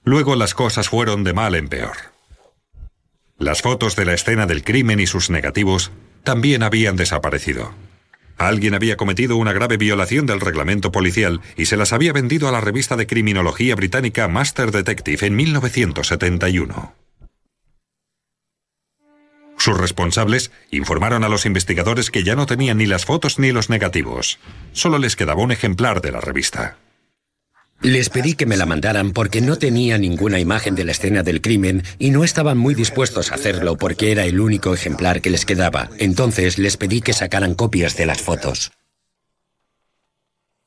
Luego 0.05 0.37
las 0.37 0.55
cosas 0.55 0.89
fueron 0.89 1.25
de 1.25 1.33
mal 1.33 1.55
en 1.55 1.69
peor. 1.69 1.97
Las 3.39 3.63
fotos 3.63 3.97
de 3.97 4.05
la 4.05 4.15
escena 4.15 4.47
del 4.47 4.65
crimen 4.65 5.01
y 5.01 5.07
sus 5.07 5.31
negativos 5.31 5.93
también 6.25 6.63
habían 6.63 6.97
desaparecido. 6.97 7.75
Alguien 8.39 8.75
había 8.75 8.97
cometido 8.97 9.37
una 9.37 9.53
grave 9.53 9.77
violación 9.77 10.27
del 10.27 10.41
reglamento 10.41 10.91
policial 10.91 11.41
y 11.57 11.67
se 11.67 11.77
las 11.77 11.93
había 11.93 12.13
vendido 12.13 12.49
a 12.49 12.53
la 12.53 12.61
revista 12.61 12.97
de 12.97 13.07
criminología 13.07 13.75
británica 13.77 14.27
Master 14.27 14.73
Detective 14.73 15.27
en 15.27 15.37
1971. 15.37 16.95
Sus 19.59 19.79
responsables 19.79 20.51
informaron 20.73 21.23
a 21.23 21.29
los 21.29 21.47
investigadores 21.47 22.11
que 22.11 22.25
ya 22.25 22.35
no 22.35 22.47
tenían 22.47 22.79
ni 22.79 22.87
las 22.87 23.05
fotos 23.05 23.39
ni 23.39 23.53
los 23.53 23.71
negativos. 23.71 24.41
Solo 24.73 24.99
les 24.99 25.15
quedaba 25.15 25.41
un 25.41 25.53
ejemplar 25.53 26.01
de 26.01 26.11
la 26.11 26.21
revista. 26.21 26.79
Les 27.83 28.11
pedí 28.11 28.35
que 28.35 28.47
me 28.47 28.57
la 28.57 28.65
mandaran 28.65 29.11
porque 29.11 29.41
no 29.41 29.57
tenía 29.57 29.99
ninguna 29.99 30.39
imagen 30.39 30.77
de 30.77 30.85
la 30.85 30.93
escena 30.93 31.25
del 31.25 31.41
crimen 31.41 31.83
y 31.99 32.11
no 32.11 32.23
estaban 32.23 32.57
muy 32.57 32.77
dispuestos 32.77 33.33
a 33.33 33.35
hacerlo 33.35 33.77
porque 33.77 34.13
era 34.13 34.25
el 34.25 34.39
único 34.39 34.73
ejemplar 34.73 35.21
que 35.21 35.31
les 35.31 35.45
quedaba. 35.45 35.91
Entonces 35.99 36.59
les 36.59 36.77
pedí 36.77 37.01
que 37.01 37.13
sacaran 37.13 37.55
copias 37.55 37.97
de 37.97 38.07
las 38.07 38.23
fotos. 38.23 38.71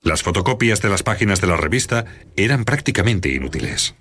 Las 0.02 0.24
fotocopias 0.24 0.82
de 0.82 0.90
las 0.90 1.04
páginas 1.04 1.40
de 1.40 1.48
la 1.48 1.56
revista 1.56 2.04
eran 2.36 2.66
prácticamente 2.66 3.30
inútiles. 3.30 3.96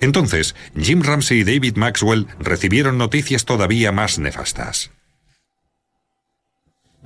Entonces, 0.00 0.54
Jim 0.78 1.02
Ramsey 1.02 1.40
y 1.40 1.44
David 1.44 1.76
Maxwell 1.76 2.26
recibieron 2.40 2.96
noticias 2.96 3.44
todavía 3.44 3.92
más 3.92 4.18
nefastas. 4.18 4.95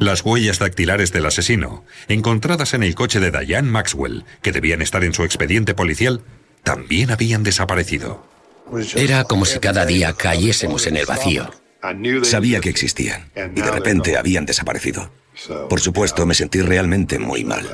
Las 0.01 0.25
huellas 0.25 0.59
dactilares 0.59 1.13
del 1.13 1.27
asesino, 1.27 1.85
encontradas 2.09 2.73
en 2.73 2.83
el 2.83 2.95
coche 2.95 3.21
de 3.21 3.31
Diane 3.31 3.71
Maxwell, 3.71 4.25
que 4.41 4.51
debían 4.51 4.81
estar 4.81 5.05
en 5.05 5.13
su 5.13 5.25
expediente 5.25 5.75
policial, 5.75 6.23
también 6.63 7.11
habían 7.11 7.43
desaparecido. 7.43 8.27
Era 8.97 9.25
como 9.25 9.45
si 9.45 9.59
cada 9.59 9.85
día 9.85 10.15
cayésemos 10.15 10.87
en 10.87 10.97
el 10.97 11.05
vacío. 11.05 11.51
Sabía 12.23 12.61
que 12.61 12.71
existían 12.71 13.31
y 13.37 13.61
de 13.61 13.71
repente 13.71 14.17
habían 14.17 14.47
desaparecido. 14.47 15.13
Por 15.69 15.81
supuesto, 15.81 16.25
me 16.25 16.33
sentí 16.35 16.63
realmente 16.63 17.19
muy 17.19 17.45
mal. 17.45 17.69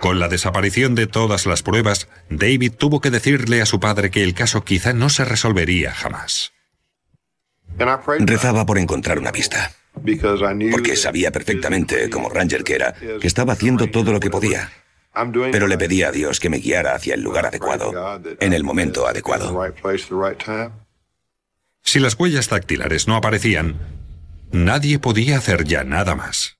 Con 0.00 0.18
la 0.18 0.26
desaparición 0.26 0.96
de 0.96 1.06
todas 1.06 1.46
las 1.46 1.62
pruebas, 1.62 2.08
David 2.30 2.72
tuvo 2.72 3.00
que 3.00 3.10
decirle 3.10 3.62
a 3.62 3.66
su 3.66 3.78
padre 3.78 4.10
que 4.10 4.24
el 4.24 4.34
caso 4.34 4.64
quizá 4.64 4.92
no 4.92 5.08
se 5.08 5.24
resolvería 5.24 5.92
jamás. 5.92 6.50
Rezaba 8.18 8.66
por 8.66 8.78
encontrar 8.78 9.20
una 9.20 9.30
pista, 9.30 9.72
porque 10.70 10.96
sabía 10.96 11.30
perfectamente, 11.30 12.10
como 12.10 12.28
ranger 12.28 12.64
que 12.64 12.74
era, 12.74 12.92
que 12.92 13.26
estaba 13.26 13.52
haciendo 13.52 13.88
todo 13.90 14.12
lo 14.12 14.20
que 14.20 14.30
podía. 14.30 14.70
Pero 15.52 15.66
le 15.66 15.78
pedía 15.78 16.08
a 16.08 16.12
Dios 16.12 16.40
que 16.40 16.48
me 16.48 16.58
guiara 16.58 16.94
hacia 16.94 17.14
el 17.14 17.22
lugar 17.22 17.46
adecuado, 17.46 18.20
en 18.40 18.52
el 18.52 18.64
momento 18.64 19.06
adecuado. 19.06 19.58
Si 21.82 22.00
las 22.00 22.14
huellas 22.18 22.48
dactilares 22.48 23.08
no 23.08 23.16
aparecían, 23.16 23.78
nadie 24.52 24.98
podía 24.98 25.38
hacer 25.38 25.64
ya 25.64 25.84
nada 25.84 26.14
más. 26.14 26.58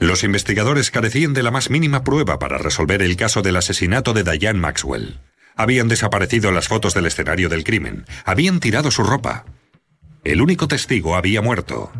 Los 0.00 0.24
investigadores 0.24 0.90
carecían 0.90 1.32
de 1.32 1.42
la 1.42 1.50
más 1.50 1.70
mínima 1.70 2.04
prueba 2.04 2.38
para 2.38 2.58
resolver 2.58 3.00
el 3.00 3.16
caso 3.16 3.42
del 3.42 3.56
asesinato 3.56 4.12
de 4.12 4.24
Diane 4.24 4.58
Maxwell. 4.58 5.20
Habían 5.56 5.88
desaparecido 5.88 6.50
las 6.50 6.68
fotos 6.68 6.94
del 6.94 7.06
escenario 7.06 7.48
del 7.48 7.64
crimen, 7.64 8.06
habían 8.24 8.60
tirado 8.60 8.90
su 8.90 9.04
ropa. 9.04 9.44
El 10.24 10.40
único 10.40 10.68
testigo 10.68 11.16
había 11.16 11.42
muerto. 11.42 11.92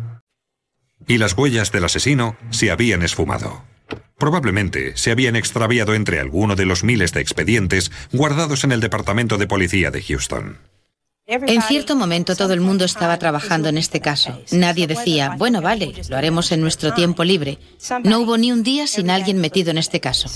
Y 1.07 1.17
las 1.17 1.37
huellas 1.37 1.71
del 1.71 1.85
asesino 1.85 2.35
se 2.49 2.71
habían 2.71 3.03
esfumado. 3.03 3.63
Probablemente 4.17 4.95
se 4.95 5.11
habían 5.11 5.35
extraviado 5.35 5.93
entre 5.93 6.19
alguno 6.19 6.55
de 6.55 6.65
los 6.65 6.83
miles 6.83 7.11
de 7.13 7.21
expedientes 7.21 7.91
guardados 8.11 8.63
en 8.63 8.71
el 8.71 8.79
Departamento 8.79 9.37
de 9.37 9.47
Policía 9.47 9.91
de 9.91 10.01
Houston. 10.01 10.57
En 11.27 11.61
cierto 11.63 11.95
momento 11.95 12.35
todo 12.35 12.53
el 12.53 12.61
mundo 12.61 12.85
estaba 12.85 13.17
trabajando 13.17 13.67
en 13.67 13.77
este 13.77 13.99
caso. 13.99 14.41
Nadie 14.51 14.85
decía, 14.85 15.35
bueno, 15.37 15.61
vale, 15.61 15.93
lo 16.07 16.17
haremos 16.17 16.51
en 16.51 16.61
nuestro 16.61 16.93
tiempo 16.93 17.23
libre. 17.23 17.57
No 18.03 18.19
hubo 18.19 18.37
ni 18.37 18.51
un 18.51 18.63
día 18.63 18.85
sin 18.85 19.09
alguien 19.09 19.39
metido 19.39 19.71
en 19.71 19.79
este 19.79 19.99
caso. 19.99 20.29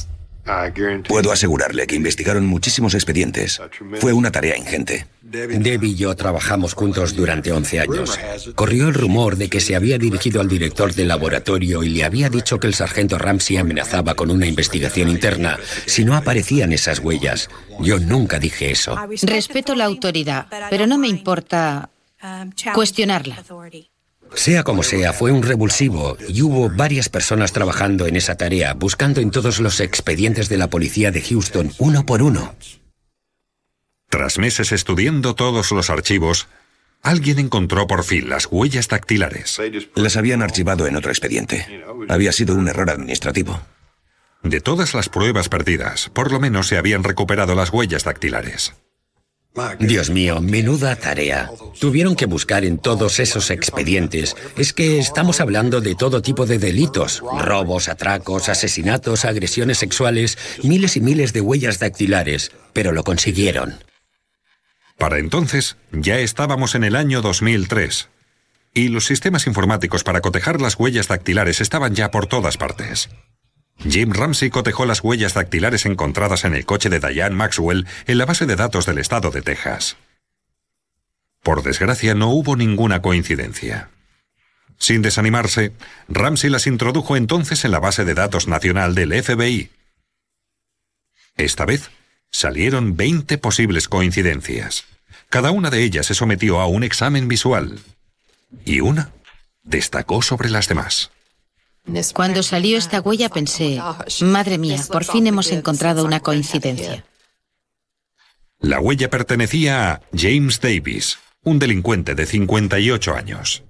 Puedo 1.07 1.31
asegurarle 1.31 1.85
que 1.85 1.95
investigaron 1.95 2.45
muchísimos 2.45 2.93
expedientes. 2.95 3.61
Fue 3.99 4.13
una 4.13 4.31
tarea 4.31 4.57
ingente. 4.57 5.05
Debbie 5.21 5.89
y 5.89 5.95
yo 5.95 6.15
trabajamos 6.15 6.73
juntos 6.73 7.15
durante 7.15 7.51
11 7.51 7.79
años. 7.81 8.19
Corrió 8.55 8.87
el 8.87 8.93
rumor 8.95 9.35
de 9.35 9.49
que 9.49 9.59
se 9.59 9.75
había 9.75 9.97
dirigido 9.97 10.41
al 10.41 10.47
director 10.47 10.93
del 10.93 11.09
laboratorio 11.09 11.83
y 11.83 11.89
le 11.89 12.03
había 12.03 12.29
dicho 12.29 12.59
que 12.59 12.67
el 12.67 12.73
sargento 12.73 13.17
Ramsey 13.17 13.57
amenazaba 13.57 14.15
con 14.15 14.31
una 14.31 14.47
investigación 14.47 15.09
interna 15.09 15.59
si 15.85 16.03
no 16.03 16.15
aparecían 16.15 16.73
esas 16.73 16.99
huellas. 16.99 17.49
Yo 17.79 17.99
nunca 17.99 18.39
dije 18.39 18.71
eso. 18.71 18.95
Respeto 19.21 19.75
la 19.75 19.85
autoridad, 19.85 20.47
pero 20.69 20.87
no 20.87 20.97
me 20.97 21.07
importa 21.07 21.89
cuestionarla. 22.73 23.43
Sea 24.35 24.63
como 24.63 24.83
sea, 24.83 25.13
fue 25.13 25.31
un 25.31 25.43
revulsivo 25.43 26.17
y 26.27 26.41
hubo 26.41 26.69
varias 26.69 27.09
personas 27.09 27.51
trabajando 27.51 28.07
en 28.07 28.15
esa 28.15 28.35
tarea, 28.35 28.73
buscando 28.73 29.21
en 29.21 29.31
todos 29.31 29.59
los 29.59 29.79
expedientes 29.79 30.49
de 30.49 30.57
la 30.57 30.69
policía 30.69 31.11
de 31.11 31.21
Houston, 31.21 31.71
uno 31.77 32.05
por 32.05 32.21
uno. 32.21 32.55
Tras 34.09 34.37
meses 34.37 34.71
estudiando 34.71 35.35
todos 35.35 35.71
los 35.71 35.89
archivos, 35.89 36.47
alguien 37.01 37.39
encontró 37.39 37.87
por 37.87 38.03
fin 38.03 38.29
las 38.29 38.47
huellas 38.49 38.87
dactilares. 38.87 39.59
Las 39.95 40.17
habían 40.17 40.41
archivado 40.41 40.87
en 40.87 40.95
otro 40.95 41.11
expediente. 41.11 41.83
Había 42.07 42.31
sido 42.31 42.55
un 42.55 42.67
error 42.67 42.89
administrativo. 42.89 43.61
De 44.41 44.61
todas 44.61 44.93
las 44.93 45.09
pruebas 45.09 45.49
perdidas, 45.49 46.09
por 46.09 46.31
lo 46.31 46.39
menos 46.39 46.67
se 46.67 46.77
habían 46.77 47.03
recuperado 47.03 47.55
las 47.55 47.71
huellas 47.71 48.03
dactilares. 48.03 48.73
Dios 49.79 50.09
mío, 50.09 50.41
menuda 50.41 50.95
tarea. 50.95 51.49
Tuvieron 51.79 52.15
que 52.15 52.25
buscar 52.25 52.63
en 52.65 52.77
todos 52.77 53.19
esos 53.19 53.49
expedientes. 53.49 54.35
Es 54.57 54.73
que 54.73 54.99
estamos 54.99 55.41
hablando 55.41 55.81
de 55.81 55.95
todo 55.95 56.21
tipo 56.21 56.45
de 56.45 56.59
delitos. 56.59 57.21
Robos, 57.39 57.89
atracos, 57.89 58.47
asesinatos, 58.49 59.25
agresiones 59.25 59.77
sexuales, 59.77 60.37
miles 60.63 60.95
y 60.97 61.01
miles 61.01 61.33
de 61.33 61.41
huellas 61.41 61.79
dactilares. 61.79 62.51
Pero 62.73 62.91
lo 62.91 63.03
consiguieron. 63.03 63.83
Para 64.97 65.17
entonces, 65.17 65.77
ya 65.91 66.19
estábamos 66.19 66.75
en 66.75 66.83
el 66.83 66.95
año 66.95 67.21
2003. 67.21 68.09
Y 68.73 68.89
los 68.89 69.05
sistemas 69.05 69.47
informáticos 69.47 70.03
para 70.03 70.21
cotejar 70.21 70.61
las 70.61 70.75
huellas 70.75 71.07
dactilares 71.07 71.59
estaban 71.61 71.95
ya 71.95 72.11
por 72.11 72.27
todas 72.27 72.57
partes. 72.57 73.09
Jim 73.87 74.11
Ramsey 74.11 74.49
cotejó 74.49 74.85
las 74.85 75.03
huellas 75.03 75.33
dactilares 75.33 75.85
encontradas 75.85 76.43
en 76.43 76.53
el 76.53 76.65
coche 76.65 76.89
de 76.89 76.99
Diane 76.99 77.35
Maxwell 77.35 77.87
en 78.07 78.17
la 78.17 78.25
base 78.25 78.45
de 78.45 78.55
datos 78.55 78.85
del 78.85 78.97
estado 78.97 79.31
de 79.31 79.41
Texas. 79.41 79.95
Por 81.43 81.63
desgracia, 81.63 82.13
no 82.13 82.29
hubo 82.29 82.55
ninguna 82.57 83.01
coincidencia. 83.01 83.89
Sin 84.77 85.01
desanimarse, 85.01 85.73
Ramsey 86.07 86.49
las 86.49 86.67
introdujo 86.67 87.15
entonces 87.15 87.63
en 87.65 87.71
la 87.71 87.79
base 87.79 88.05
de 88.05 88.13
datos 88.13 88.47
nacional 88.47 88.95
del 88.95 89.11
FBI. 89.23 89.69
Esta 91.37 91.65
vez, 91.65 91.89
salieron 92.31 92.97
20 92.97 93.37
posibles 93.37 93.87
coincidencias. 93.87 94.85
Cada 95.29 95.51
una 95.51 95.69
de 95.69 95.83
ellas 95.83 96.07
se 96.07 96.15
sometió 96.15 96.59
a 96.59 96.67
un 96.67 96.83
examen 96.83 97.27
visual. 97.27 97.79
Y 98.65 98.81
una 98.81 99.11
destacó 99.63 100.21
sobre 100.21 100.49
las 100.49 100.67
demás. 100.67 101.11
Cuando 102.13 102.43
salió 102.43 102.77
esta 102.77 103.01
huella 103.01 103.29
pensé, 103.29 103.81
madre 104.21 104.57
mía, 104.57 104.79
por 104.91 105.03
fin 105.03 105.27
hemos 105.27 105.51
encontrado 105.51 106.05
una 106.05 106.19
coincidencia. 106.19 107.05
La 108.59 108.79
huella 108.79 109.09
pertenecía 109.09 109.91
a 109.91 110.01
James 110.13 110.59
Davis, 110.59 111.17
un 111.43 111.59
delincuente 111.59 112.15
de 112.15 112.25
58 112.25 113.15
años. 113.15 113.63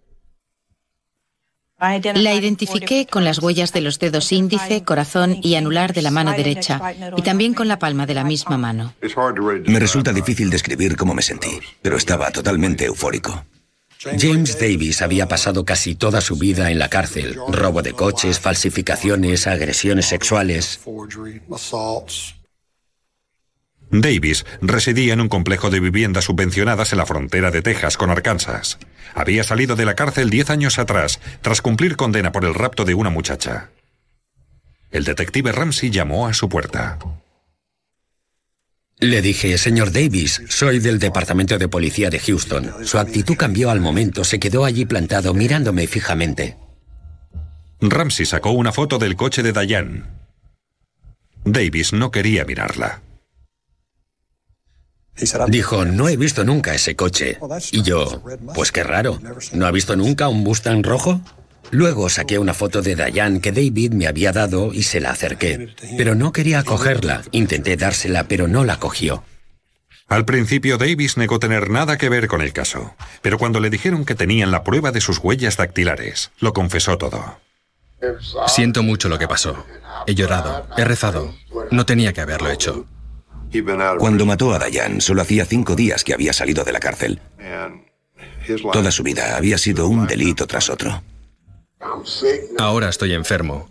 La 1.79 2.33
identifiqué 2.33 3.07
con 3.09 3.23
las 3.23 3.39
huellas 3.39 3.71
de 3.71 3.79
los 3.79 3.99
dedos 3.99 4.33
índice, 4.33 4.83
corazón 4.83 5.37
y 5.41 5.55
anular 5.55 5.93
de 5.93 6.01
la 6.01 6.11
mano 6.11 6.33
derecha, 6.33 6.81
y 7.15 7.21
también 7.21 7.53
con 7.53 7.69
la 7.69 7.79
palma 7.79 8.05
de 8.05 8.15
la 8.15 8.25
misma 8.25 8.57
mano. 8.57 8.93
Me 9.65 9.79
resulta 9.79 10.11
difícil 10.11 10.49
describir 10.49 10.97
cómo 10.97 11.13
me 11.13 11.21
sentí, 11.21 11.59
pero 11.81 11.95
estaba 11.95 12.31
totalmente 12.31 12.85
eufórico. 12.85 13.45
James 14.01 14.57
Davis 14.57 15.01
había 15.01 15.27
pasado 15.27 15.65
casi 15.65 15.93
toda 15.93 16.21
su 16.21 16.37
vida 16.37 16.71
en 16.71 16.79
la 16.79 16.89
cárcel. 16.89 17.37
Robo 17.49 17.81
de 17.81 17.91
coches, 17.91 18.39
falsificaciones, 18.39 19.45
agresiones 19.45 20.05
sexuales. 20.05 20.79
Davis 23.91 24.45
residía 24.61 25.13
en 25.13 25.21
un 25.21 25.27
complejo 25.27 25.69
de 25.69 25.81
viviendas 25.81 26.25
subvencionadas 26.25 26.93
en 26.93 26.99
la 26.99 27.05
frontera 27.05 27.51
de 27.51 27.61
Texas 27.61 27.97
con 27.97 28.09
Arkansas. 28.09 28.77
Había 29.15 29.43
salido 29.43 29.75
de 29.75 29.85
la 29.85 29.95
cárcel 29.95 30.29
diez 30.29 30.49
años 30.49 30.79
atrás, 30.79 31.19
tras 31.41 31.61
cumplir 31.61 31.97
condena 31.97 32.31
por 32.31 32.45
el 32.45 32.53
rapto 32.53 32.85
de 32.85 32.93
una 32.93 33.09
muchacha. 33.09 33.69
El 34.91 35.03
detective 35.03 35.51
Ramsey 35.51 35.89
llamó 35.89 36.27
a 36.27 36.33
su 36.33 36.47
puerta. 36.47 36.99
Le 38.99 39.21
dije, 39.21 39.57
señor 39.57 39.93
Davis, 39.93 40.41
soy 40.49 40.79
del 40.79 40.99
Departamento 40.99 41.57
de 41.57 41.69
Policía 41.69 42.09
de 42.09 42.19
Houston. 42.19 42.69
Su 42.83 42.97
actitud 42.99 43.37
cambió 43.37 43.69
al 43.69 43.79
momento, 43.79 44.25
se 44.25 44.39
quedó 44.39 44.65
allí 44.65 44.85
plantado 44.85 45.33
mirándome 45.33 45.87
fijamente. 45.87 46.57
Ramsey 47.79 48.25
sacó 48.25 48.51
una 48.51 48.73
foto 48.73 48.97
del 48.97 49.15
coche 49.15 49.41
de 49.41 49.53
Diane. 49.53 50.03
Davis 51.45 51.93
no 51.93 52.11
quería 52.11 52.43
mirarla. 52.43 53.01
Dijo, 55.47 55.85
no 55.85 56.09
he 56.09 56.17
visto 56.17 56.43
nunca 56.43 56.75
ese 56.75 56.97
coche. 56.97 57.39
Y 57.71 57.83
yo, 57.83 58.21
pues 58.53 58.73
qué 58.73 58.83
raro, 58.83 59.19
¿no 59.53 59.65
ha 59.65 59.71
visto 59.71 59.95
nunca 59.95 60.27
un 60.27 60.43
Mustang 60.43 60.83
rojo? 60.83 61.21
Luego 61.71 62.09
saqué 62.09 62.39
una 62.39 62.53
foto 62.53 62.81
de 62.81 62.95
Diane 62.95 63.41
que 63.41 63.51
David 63.51 63.93
me 63.93 64.07
había 64.07 64.31
dado 64.31 64.73
y 64.73 64.83
se 64.83 64.99
la 64.99 65.11
acerqué. 65.11 65.75
Pero 65.97 66.15
no 66.15 66.31
quería 66.31 66.63
cogerla. 66.63 67.21
Intenté 67.31 67.77
dársela, 67.77 68.25
pero 68.25 68.47
no 68.47 68.63
la 68.65 68.77
cogió. 68.77 69.23
Al 70.07 70.25
principio 70.25 70.79
Davis 70.79 71.17
negó 71.17 71.37
tener 71.37 71.69
nada 71.69 71.97
que 71.97 72.09
ver 72.09 72.27
con 72.27 72.41
el 72.41 72.51
caso, 72.51 72.95
pero 73.21 73.37
cuando 73.37 73.59
le 73.59 73.69
dijeron 73.69 74.05
que 74.05 74.15
tenían 74.15 74.49
la 74.49 74.63
prueba 74.63 74.91
de 74.91 75.01
sus 75.01 75.19
huellas 75.19 75.55
dactilares, 75.57 76.31
lo 76.39 76.51
confesó 76.51 76.97
todo. 76.97 77.39
Siento 78.47 78.81
mucho 78.81 79.07
lo 79.07 79.19
que 79.19 79.27
pasó. 79.27 79.65
He 80.07 80.15
llorado, 80.15 80.67
he 80.77 80.83
rezado. 80.83 81.35
No 81.69 81.85
tenía 81.85 82.11
que 82.11 82.21
haberlo 82.21 82.49
hecho. 82.49 82.87
Cuando 83.99 84.25
mató 84.25 84.53
a 84.53 84.59
Diane, 84.59 85.01
solo 85.01 85.21
hacía 85.21 85.45
cinco 85.45 85.75
días 85.75 86.03
que 86.03 86.15
había 86.15 86.33
salido 86.33 86.63
de 86.63 86.71
la 86.71 86.79
cárcel. 86.79 87.21
Toda 88.73 88.91
su 88.91 89.03
vida 89.03 89.37
había 89.37 89.59
sido 89.59 89.87
un 89.87 90.07
delito 90.07 90.47
tras 90.47 90.69
otro. 90.69 91.03
Ahora 92.57 92.89
estoy 92.89 93.13
enfermo. 93.13 93.69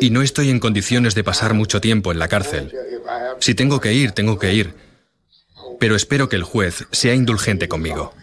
Y 0.00 0.10
no 0.10 0.22
estoy 0.22 0.50
en 0.50 0.60
condiciones 0.60 1.14
de 1.14 1.24
pasar 1.24 1.54
mucho 1.54 1.80
tiempo 1.80 2.12
en 2.12 2.18
la 2.18 2.28
cárcel. 2.28 2.72
Si 3.40 3.54
tengo 3.54 3.80
que 3.80 3.92
ir, 3.92 4.12
tengo 4.12 4.38
que 4.38 4.52
ir. 4.52 4.74
Pero 5.78 5.94
espero 5.94 6.28
que 6.28 6.36
el 6.36 6.42
juez 6.42 6.86
sea 6.90 7.14
indulgente 7.14 7.68
conmigo. 7.68 8.14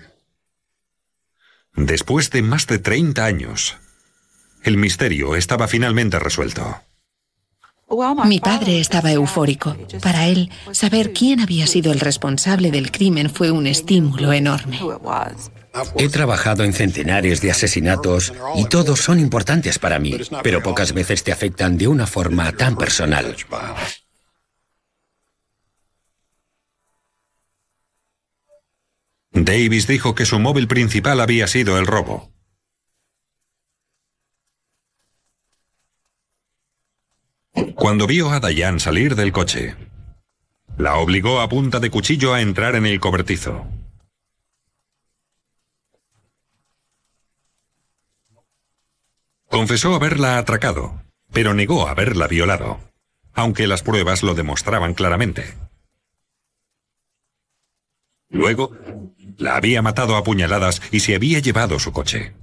Después 1.76 2.30
de 2.30 2.41
más 2.41 2.67
de 2.67 2.80
30 2.80 3.26
años, 3.26 3.78
el 4.63 4.78
misterio 4.78 5.36
estaba 5.36 5.67
finalmente 5.67 6.19
resuelto. 6.19 6.82
Mi 8.26 8.39
padre 8.39 8.80
estaba 8.80 9.12
eufórico. 9.12 9.76
Para 10.02 10.28
él, 10.28 10.50
saber 10.72 11.13
quién 11.13 11.39
había 11.39 11.67
sido 11.67 11.91
el 11.91 12.00
responsable 12.00 12.72
del 12.72 12.91
crimen 12.91 13.30
fue 13.30 13.52
un 13.52 13.67
estímulo 13.67 14.34
enorme. 14.34 14.80
He 15.96 16.10
trabajado 16.10 16.63
en 16.63 16.74
centenares 16.74 17.41
de 17.41 17.52
asesinatos 17.52 18.34
y 18.56 18.65
todos 18.65 19.00
son 19.00 19.19
importantes 19.19 19.80
para 19.80 20.00
mí, 20.00 20.17
pero 20.43 20.62
pocas 20.62 20.93
veces 20.93 21.24
te 21.24 21.32
afectan 21.32 21.78
de 21.78 21.88
una 21.88 22.08
forma 22.08 22.52
tan 22.52 22.76
personal. 22.76 23.36
Davis 29.32 29.88
dijo 29.88 30.13
que 30.13 30.26
su 30.26 30.39
móvil 30.39 30.67
principal 30.67 31.19
había 31.19 31.48
sido 31.48 31.80
el 31.80 31.88
robo. 31.88 32.32
Cuando 37.75 38.07
vio 38.07 38.29
a 38.29 38.39
Diane 38.39 38.79
salir 38.79 39.15
del 39.15 39.31
coche, 39.31 39.75
la 40.77 40.95
obligó 40.95 41.41
a 41.41 41.49
punta 41.49 41.79
de 41.79 41.89
cuchillo 41.89 42.33
a 42.33 42.41
entrar 42.41 42.75
en 42.75 42.86
el 42.86 42.99
cobertizo. 42.99 43.65
Confesó 49.49 49.95
haberla 49.95 50.38
atracado, 50.38 51.03
pero 51.31 51.53
negó 51.53 51.88
haberla 51.88 52.27
violado, 52.27 52.79
aunque 53.33 53.67
las 53.67 53.83
pruebas 53.83 54.23
lo 54.23 54.33
demostraban 54.33 54.93
claramente. 54.93 55.55
Luego, 58.29 58.75
la 59.38 59.55
había 59.55 59.81
matado 59.81 60.15
a 60.15 60.23
puñaladas 60.23 60.81
y 60.91 61.01
se 61.01 61.15
había 61.15 61.39
llevado 61.39 61.79
su 61.79 61.91
coche. 61.91 62.33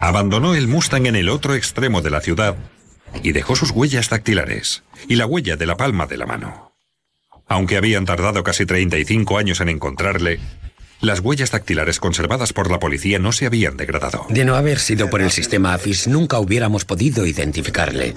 Abandonó 0.00 0.54
el 0.54 0.66
Mustang 0.66 1.06
en 1.06 1.14
el 1.14 1.28
otro 1.28 1.54
extremo 1.54 2.00
de 2.00 2.08
la 2.08 2.22
ciudad 2.22 2.56
y 3.22 3.32
dejó 3.32 3.54
sus 3.54 3.70
huellas 3.70 4.08
dactilares 4.08 4.82
y 5.08 5.16
la 5.16 5.26
huella 5.26 5.56
de 5.56 5.66
la 5.66 5.76
palma 5.76 6.06
de 6.06 6.16
la 6.16 6.24
mano. 6.24 6.72
Aunque 7.46 7.76
habían 7.76 8.06
tardado 8.06 8.42
casi 8.42 8.64
35 8.64 9.36
años 9.36 9.60
en 9.60 9.68
encontrarle, 9.68 10.40
las 11.02 11.20
huellas 11.20 11.50
dactilares 11.50 12.00
conservadas 12.00 12.54
por 12.54 12.70
la 12.70 12.78
policía 12.78 13.18
no 13.18 13.32
se 13.32 13.44
habían 13.44 13.76
degradado. 13.76 14.24
De 14.30 14.46
no 14.46 14.54
haber 14.54 14.78
sido 14.78 15.10
por 15.10 15.20
el 15.20 15.30
sistema 15.30 15.74
AFIS, 15.74 16.08
nunca 16.08 16.38
hubiéramos 16.38 16.86
podido 16.86 17.26
identificarle. 17.26 18.14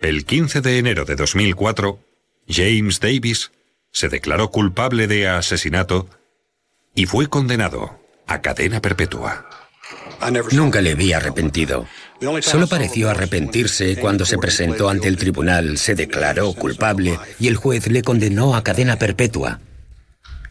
El 0.00 0.26
15 0.26 0.60
de 0.60 0.78
enero 0.78 1.06
de 1.06 1.16
2004, 1.16 1.98
James 2.46 3.00
Davis 3.00 3.52
se 3.90 4.10
declaró 4.10 4.50
culpable 4.50 5.06
de 5.06 5.28
asesinato 5.28 6.10
y 6.94 7.06
fue 7.06 7.28
condenado 7.28 8.01
a 8.26 8.40
cadena 8.40 8.80
perpetua. 8.80 9.46
Nunca 10.52 10.80
le 10.80 10.94
vi 10.94 11.12
arrepentido. 11.12 11.86
Solo 12.40 12.68
pareció 12.68 13.10
arrepentirse 13.10 13.96
cuando 13.96 14.24
se 14.24 14.38
presentó 14.38 14.88
ante 14.88 15.08
el 15.08 15.16
tribunal, 15.16 15.78
se 15.78 15.94
declaró 15.94 16.52
culpable 16.52 17.18
y 17.40 17.48
el 17.48 17.56
juez 17.56 17.88
le 17.88 18.02
condenó 18.02 18.54
a 18.54 18.62
cadena 18.62 18.96
perpetua. 18.96 19.60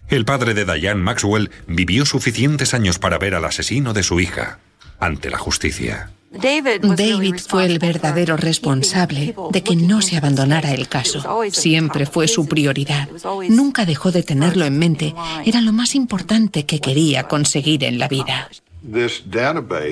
El 0.09 0.25
padre 0.25 0.53
de 0.53 0.65
Diane 0.65 1.01
Maxwell 1.01 1.51
vivió 1.67 2.05
suficientes 2.05 2.73
años 2.73 2.99
para 2.99 3.17
ver 3.17 3.33
al 3.33 3.45
asesino 3.45 3.93
de 3.93 4.03
su 4.03 4.19
hija 4.19 4.59
ante 4.99 5.29
la 5.29 5.37
justicia. 5.37 6.11
David 6.31 7.35
fue 7.45 7.65
el 7.65 7.77
verdadero 7.77 8.37
responsable 8.37 9.35
de 9.51 9.63
que 9.63 9.75
no 9.75 10.01
se 10.01 10.17
abandonara 10.17 10.71
el 10.71 10.87
caso. 10.87 11.43
Siempre 11.51 12.05
fue 12.05 12.27
su 12.27 12.47
prioridad. 12.47 13.09
Nunca 13.49 13.85
dejó 13.85 14.11
de 14.11 14.23
tenerlo 14.23 14.65
en 14.65 14.79
mente. 14.79 15.13
Era 15.45 15.61
lo 15.61 15.73
más 15.73 15.93
importante 15.93 16.65
que 16.65 16.79
quería 16.79 17.27
conseguir 17.27 17.83
en 17.83 17.99
la 17.99 18.07
vida. 18.07 18.49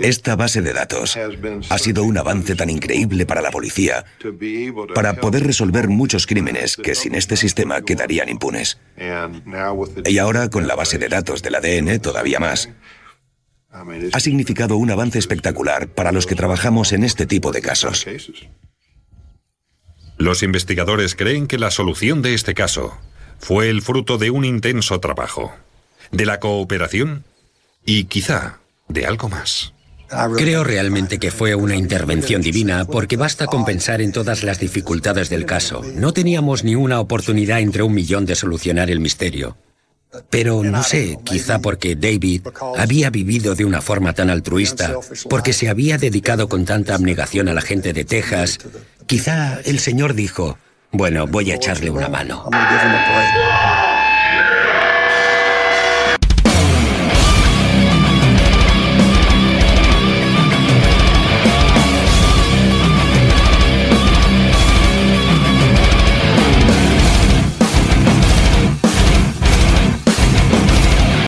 Esta 0.02 0.36
base 0.36 0.62
de 0.62 0.73
datos 0.73 1.15
ha 1.69 1.78
sido 1.78 2.04
un 2.04 2.17
avance 2.17 2.56
tan 2.56 2.71
increíble 2.71 3.25
para 3.28 3.41
la 3.41 3.52
policía 3.52 4.04
para 4.95 5.13
poder 5.13 5.45
resolver 5.45 5.89
muchos 5.89 6.25
crímenes 6.25 6.75
que 6.75 6.95
sin 6.95 7.13
este 7.13 7.38
sistema 7.38 7.82
quedarían 7.82 8.30
impunes. 8.30 8.80
Y 10.06 10.17
ahora 10.17 10.49
con 10.49 10.67
la 10.67 10.75
base 10.75 10.97
de 10.97 11.08
datos 11.08 11.43
del 11.43 11.56
ADN 11.56 11.99
todavía 11.99 12.39
más. 12.39 12.69
Ha 13.71 14.19
significado 14.19 14.77
un 14.77 14.89
avance 14.89 15.19
espectacular 15.19 15.88
para 15.89 16.12
los 16.12 16.25
que 16.25 16.36
trabajamos 16.36 16.91
en 16.91 17.03
este 17.03 17.25
tipo 17.25 17.51
de 17.51 17.62
casos. 17.62 18.05
Los 20.17 20.43
investigadores 20.43 21.15
creen 21.15 21.47
que 21.47 21.60
la 21.60 21.71
solución 21.71 22.21
de 22.21 22.34
este 22.34 22.53
caso 22.53 22.97
fue 23.39 23.69
el 23.69 23.82
fruto 23.82 24.17
de 24.17 24.32
un 24.32 24.43
intenso 24.43 24.99
trabajo, 24.99 25.53
de 26.12 26.25
la 26.25 26.39
cooperación 26.39 27.23
y 27.86 28.05
quizá 28.05 28.60
de 28.88 29.05
algo 29.05 29.29
más. 29.29 29.73
Creo 30.36 30.63
realmente 30.63 31.19
que 31.19 31.29
fue 31.29 31.53
una 31.53 31.75
intervención 31.75 32.41
divina 32.41 32.86
porque 32.86 33.15
basta 33.15 33.45
con 33.45 33.63
pensar 33.63 34.01
en 34.01 34.12
todas 34.12 34.43
las 34.43 34.60
dificultades 34.60 35.29
del 35.29 35.45
caso. 35.45 35.84
No 35.93 36.13
teníamos 36.13 36.63
ni 36.63 36.73
una 36.73 36.99
oportunidad 36.99 37.60
entre 37.60 37.84
un 37.84 37.93
millón 37.93 38.25
de 38.25 38.36
solucionar 38.36 38.89
el 38.89 38.99
misterio. 38.99 39.55
Pero 40.30 40.63
no 40.63 40.82
sé, 40.84 41.19
quizá 41.24 41.60
porque 41.60 41.95
David 41.95 42.48
había 42.78 43.10
vivido 43.12 43.54
de 43.54 43.65
una 43.65 43.82
forma 43.82 44.13
tan 44.13 44.30
altruista, 44.30 44.95
porque 45.30 45.54
se 45.54 45.69
había 45.69 45.98
dedicado 45.98 46.50
con 46.50 46.65
tanta 46.65 46.95
abnegación 46.95 47.48
a 47.48 47.54
la 47.54 47.62
gente 47.62 47.93
de 47.93 48.06
Texas, 48.06 48.58
quizá 49.06 49.60
el 49.65 49.80
Señor 49.80 50.15
dijo, 50.15 50.58
bueno, 50.91 51.28
voy 51.28 51.52
a 51.52 51.56
echarle 51.56 51.91
una 51.91 52.10
mano. 52.10 52.50